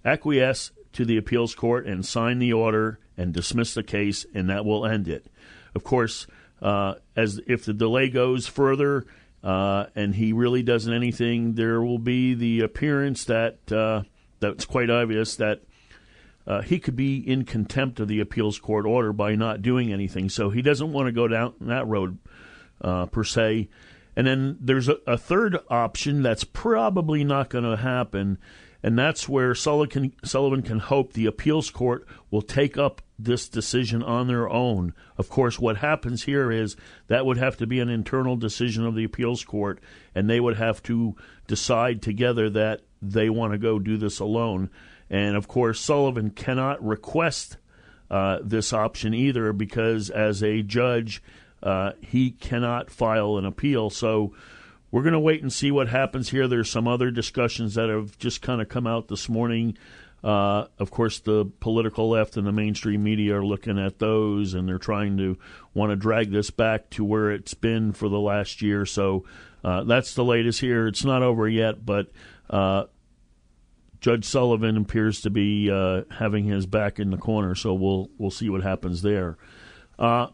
[0.03, 4.65] acquiesce to the appeals court and sign the order and dismiss the case, and that
[4.65, 5.27] will end it.
[5.75, 6.27] Of course,
[6.61, 9.05] uh, as if the delay goes further,
[9.43, 14.03] uh, and he really doesn't anything, there will be the appearance that uh,
[14.39, 15.61] that's quite obvious that
[16.45, 20.29] uh, he could be in contempt of the appeals court order by not doing anything.
[20.29, 22.17] So he doesn't want to go down that road
[22.81, 23.69] uh, per se.
[24.15, 28.37] And then there's a, a third option that's probably not going to happen,
[28.83, 34.03] and that's where Sullivan, Sullivan can hope the appeals court will take up this decision
[34.03, 34.93] on their own.
[35.17, 36.75] Of course, what happens here is
[37.07, 39.79] that would have to be an internal decision of the appeals court,
[40.13, 41.15] and they would have to
[41.47, 44.69] decide together that they want to go do this alone.
[45.09, 47.57] And of course, Sullivan cannot request
[48.11, 51.23] uh, this option either because, as a judge,
[51.61, 53.89] uh, he cannot file an appeal.
[53.89, 54.33] So
[54.93, 56.47] we're going to wait and see what happens here.
[56.47, 59.75] There's some other discussions that have just kind of come out this morning.
[60.23, 64.69] Uh, of course, the political left and the mainstream media are looking at those, and
[64.69, 65.35] they're trying to
[65.73, 68.85] want to drag this back to where it's been for the last year.
[68.85, 69.25] So
[69.63, 70.85] uh, that's the latest here.
[70.85, 72.11] It's not over yet, but
[72.47, 72.83] uh,
[73.99, 77.55] Judge Sullivan appears to be uh, having his back in the corner.
[77.55, 79.39] So we'll we'll see what happens there.
[79.97, 80.27] Uh,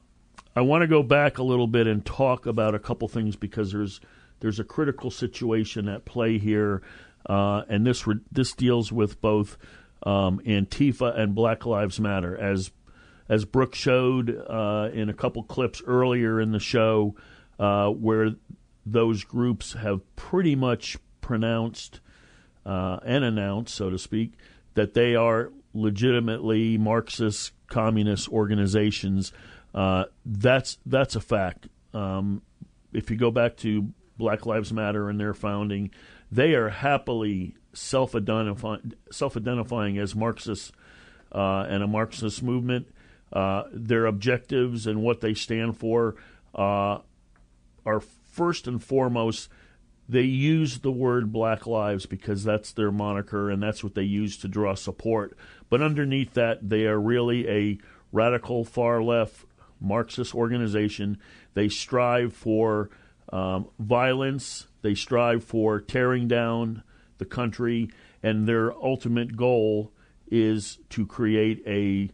[0.54, 3.72] I want to go back a little bit and talk about a couple things because
[3.72, 4.02] there's
[4.40, 6.82] there's a critical situation at play here,
[7.28, 9.58] uh, and this re- this deals with both
[10.04, 12.38] um, Antifa and Black Lives Matter.
[12.38, 12.72] As
[13.28, 17.16] as Brooke showed uh, in a couple clips earlier in the show,
[17.60, 18.32] uh, where
[18.86, 22.00] those groups have pretty much pronounced
[22.66, 24.34] uh, and announced, so to speak,
[24.74, 29.32] that they are legitimately Marxist communist organizations.
[29.74, 31.68] Uh, that's that's a fact.
[31.94, 32.42] Um,
[32.92, 33.90] if you go back to
[34.20, 35.90] Black Lives Matter and their founding,
[36.32, 40.72] they are happily self-identifying, self-identifying as Marxists
[41.32, 42.88] uh, and a Marxist movement.
[43.32, 46.16] Uh, their objectives and what they stand for
[46.54, 46.98] uh,
[47.86, 48.00] are
[48.32, 49.50] first and foremost.
[50.08, 54.38] They use the word Black Lives because that's their moniker and that's what they use
[54.38, 55.38] to draw support.
[55.70, 57.78] But underneath that, they are really a
[58.12, 59.46] radical far left
[59.80, 61.20] Marxist organization.
[61.54, 62.90] They strive for
[63.32, 64.68] um, violence.
[64.82, 66.84] They strive for tearing down
[67.18, 67.90] the country,
[68.24, 69.92] and their ultimate goal
[70.32, 72.10] is to create a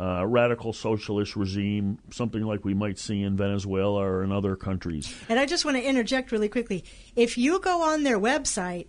[0.00, 5.14] uh, radical socialist regime, something like we might see in Venezuela or in other countries.
[5.28, 6.84] And I just want to interject really quickly.
[7.16, 8.86] If you go on their website,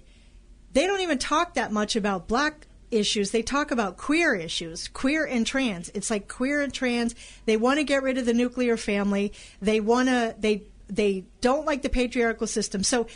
[0.73, 3.31] they don't even talk that much about black issues.
[3.31, 5.89] They talk about queer issues, queer and trans.
[5.89, 7.15] It's like queer and trans.
[7.45, 9.33] They want to get rid of the nuclear family.
[9.61, 12.83] They want to they they don't like the patriarchal system.
[12.83, 13.07] So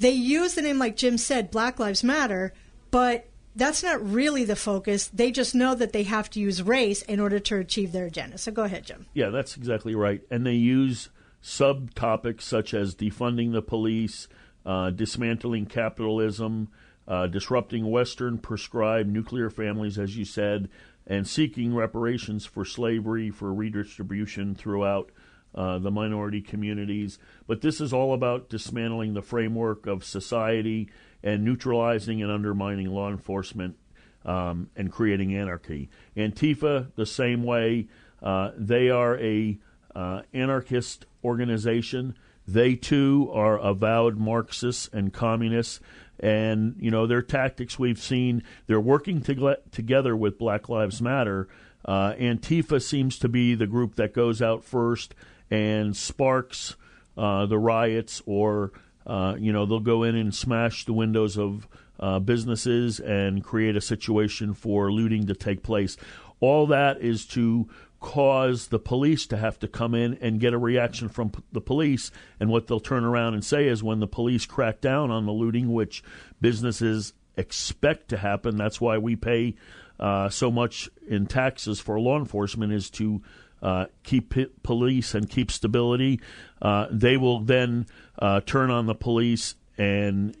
[0.00, 2.54] they use the name, like Jim said, Black Lives Matter,
[2.90, 5.08] but that's not really the focus.
[5.08, 8.38] They just know that they have to use race in order to achieve their agenda.
[8.38, 9.06] So go ahead, Jim.
[9.12, 10.22] Yeah, that's exactly right.
[10.30, 11.10] And they use
[11.42, 14.28] subtopics such as defunding the police,
[14.64, 16.68] uh, dismantling capitalism,
[17.06, 20.68] uh, disrupting Western prescribed nuclear families, as you said,
[21.06, 25.10] and seeking reparations for slavery, for redistribution throughout
[25.58, 27.18] uh, the minority communities.
[27.48, 30.88] But this is all about dismantling the framework of society
[31.20, 33.76] and neutralizing and undermining law enforcement
[34.24, 35.90] um, and creating anarchy.
[36.16, 37.88] Antifa, the same way.
[38.22, 39.58] Uh, they are a
[39.96, 42.14] uh, anarchist organization.
[42.46, 45.80] They too are avowed Marxists and communists,
[46.20, 48.44] and you know their tactics we've seen.
[48.68, 51.48] They're working to together with Black Lives Matter.
[51.84, 55.14] Uh, Antifa seems to be the group that goes out first
[55.50, 56.76] and sparks
[57.16, 58.72] uh, the riots, or
[59.06, 61.68] uh, you know they'll go in and smash the windows of
[62.00, 65.96] uh, businesses and create a situation for looting to take place.
[66.40, 67.68] All that is to
[68.00, 71.60] cause the police to have to come in and get a reaction from p- the
[71.60, 72.12] police.
[72.38, 75.32] And what they'll turn around and say is when the police crack down on the
[75.32, 76.04] looting, which
[76.40, 79.56] businesses expect to happen, that's why we pay
[79.98, 83.20] uh, so much in taxes for law enforcement, is to
[83.62, 86.20] uh, keep p- police and keep stability.
[86.60, 87.86] Uh, they will then
[88.18, 90.36] uh, turn on the police and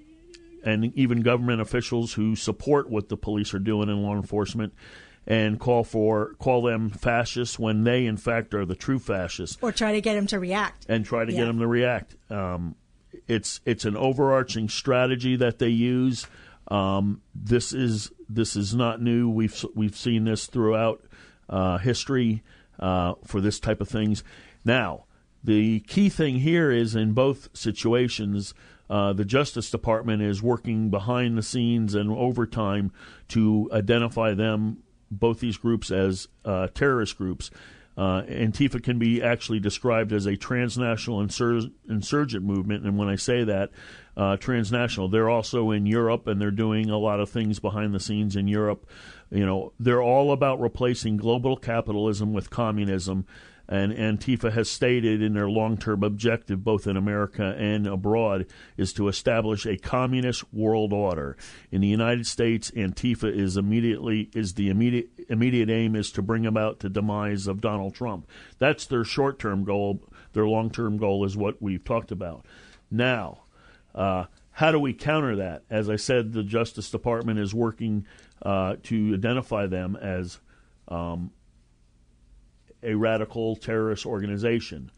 [0.64, 4.74] and even government officials who support what the police are doing in law enforcement
[5.26, 9.58] and call for call them fascists when they in fact are the true fascists.
[9.60, 10.86] Or try to get them to react.
[10.88, 11.40] And try to yeah.
[11.40, 12.16] get them to react.
[12.30, 12.74] Um,
[13.26, 16.26] it's it's an overarching strategy that they use.
[16.68, 19.28] Um, this is this is not new.
[19.28, 21.04] We've we've seen this throughout
[21.48, 22.42] uh, history
[22.78, 24.22] uh, for this type of things
[24.64, 25.04] now
[25.42, 28.54] the key thing here is in both situations
[28.90, 32.90] uh, the Justice Department is working behind the scenes and overtime
[33.28, 34.78] to identify them
[35.10, 37.50] both these groups as uh, terrorist groups.
[37.96, 43.16] Uh, Antifa can be actually described as a transnational insur- insurgent movement, and when I
[43.16, 43.70] say that,
[44.16, 48.00] uh, transnational, they're also in Europe and they're doing a lot of things behind the
[48.00, 48.88] scenes in Europe.
[49.30, 53.26] You know, they're all about replacing global capitalism with communism
[53.68, 58.46] and Antifa has stated in their long-term objective, both in America and abroad,
[58.78, 61.36] is to establish a communist world order.
[61.70, 66.46] In the United States, Antifa is immediately is the immediate immediate aim is to bring
[66.46, 68.26] about the demise of Donald Trump.
[68.58, 70.02] That's their short-term goal.
[70.32, 72.46] Their long-term goal is what we've talked about.
[72.90, 73.42] Now,
[73.94, 75.62] uh, how do we counter that?
[75.68, 78.06] As I said, the Justice Department is working
[78.42, 80.38] uh, to identify them as
[80.88, 81.30] um,
[82.82, 84.90] a radical terrorist organization.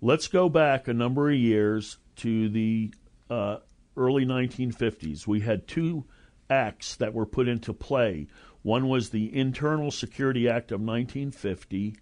[0.00, 2.92] Let's go back a number of years to the
[3.30, 3.58] uh,
[3.96, 5.26] early 1950s.
[5.26, 6.04] We had two
[6.50, 8.26] acts that were put into play.
[8.62, 11.96] One was the Internal Security Act of 1950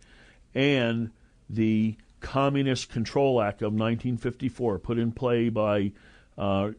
[0.55, 1.11] and
[1.49, 5.93] the Communist Control Act of 1954, put in play by
[6.37, 6.71] uh,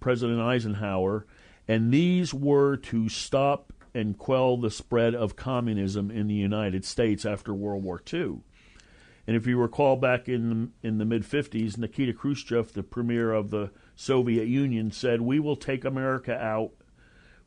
[0.00, 1.26] President Eisenhower.
[1.68, 7.24] And these were to stop and quell the spread of communism in the United States
[7.24, 8.40] after World War II.
[9.26, 13.32] And if you recall back in the, in the mid 50s, Nikita Khrushchev, the premier
[13.32, 16.72] of the Soviet Union, said, We will take America out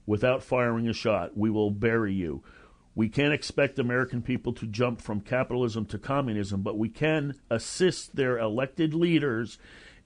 [0.05, 1.38] without firing a shot.
[1.38, 2.43] We will bury you.
[2.95, 8.15] We can't expect American people to jump from capitalism to communism, but we can assist
[8.15, 9.57] their elected leaders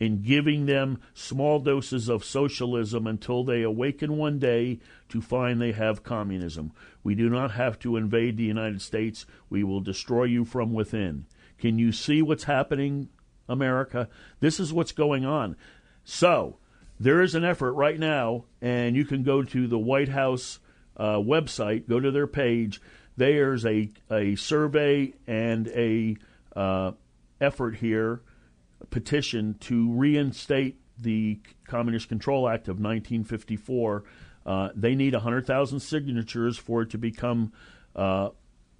[0.03, 5.71] in giving them small doses of socialism until they awaken one day to find they
[5.71, 6.73] have communism.
[7.03, 9.25] We do not have to invade the United States.
[9.49, 11.25] We will destroy you from within.
[11.57, 13.07] Can you see what's happening,
[13.47, 14.09] America?
[14.41, 15.55] This is what's going on.
[16.03, 16.57] So,
[16.99, 20.59] there is an effort right now, and you can go to the White House
[20.97, 22.81] uh, website, go to their page.
[23.15, 26.17] There's a, a survey and a
[26.55, 26.91] uh,
[27.39, 28.21] effort here
[28.93, 34.03] petition to reinstate the Communist Control Act of 1954.
[34.45, 37.51] Uh, they need 100,000 signatures for it to become
[37.95, 38.29] uh,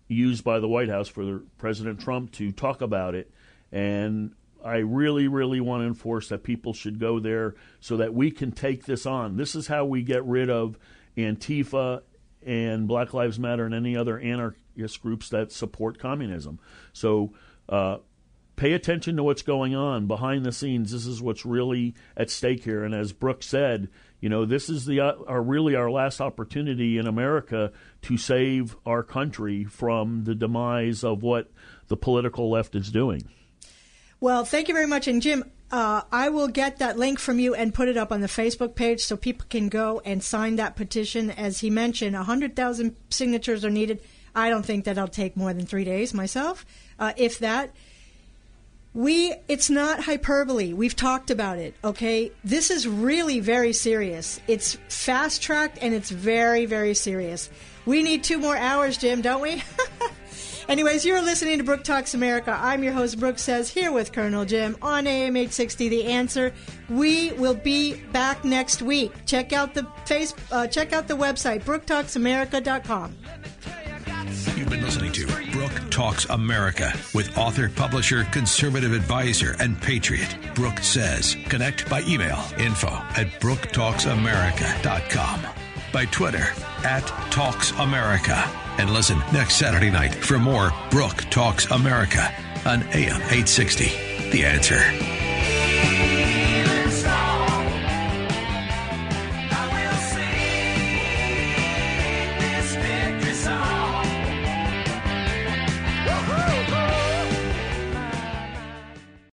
[0.07, 3.31] used by the White House for President Trump to talk about it.
[3.71, 8.29] And I really, really want to enforce that people should go there so that we
[8.29, 9.35] can take this on.
[9.35, 10.77] This is how we get rid of
[11.17, 12.03] Antifa
[12.45, 16.59] and Black Lives Matter and any other anarchist groups that support communism.
[16.93, 17.33] So,
[17.67, 17.97] uh,
[18.55, 20.91] pay attention to what's going on behind the scenes.
[20.91, 22.83] This is what's really at stake here.
[22.83, 23.89] And as Brooke said,
[24.19, 27.71] you know, this is the uh, really our last opportunity in America
[28.03, 31.51] to save our country from the demise of what
[31.87, 33.23] the political left is doing.
[34.19, 35.09] Well, thank you very much.
[35.09, 38.21] And Jim, uh, I will get that link from you and put it up on
[38.21, 41.29] the Facebook page so people can go and sign that petition.
[41.29, 44.01] As he mentioned, 100,000 signatures are needed.
[44.35, 46.65] I don't think that'll take more than three days myself,
[46.99, 47.75] uh, if that
[48.93, 50.73] we it's not hyperbole.
[50.73, 52.31] We've talked about it okay?
[52.43, 54.39] This is really very serious.
[54.47, 57.49] It's fast tracked and it's very very serious.
[57.85, 59.63] We need two more hours jim don't we?
[60.69, 62.57] Anyways you're listening to brooke talks america.
[62.59, 66.53] I'm your host brooke says here with colonel jim on am 860 the answer.
[66.89, 69.11] We will be back next week.
[69.25, 73.17] Check out the face uh, check out the website brooktalksamerica.com
[74.55, 75.42] You've been listening to
[75.93, 81.37] Talks America with author, publisher, conservative advisor, and patriot Brooke Says.
[81.49, 85.41] Connect by email info at brooktalksamerica.com,
[85.93, 86.47] by Twitter
[86.83, 88.43] at Talks America,
[88.79, 92.33] and listen next Saturday night for more Brooke Talks America
[92.65, 94.31] on AM 860.
[94.31, 95.22] The answer.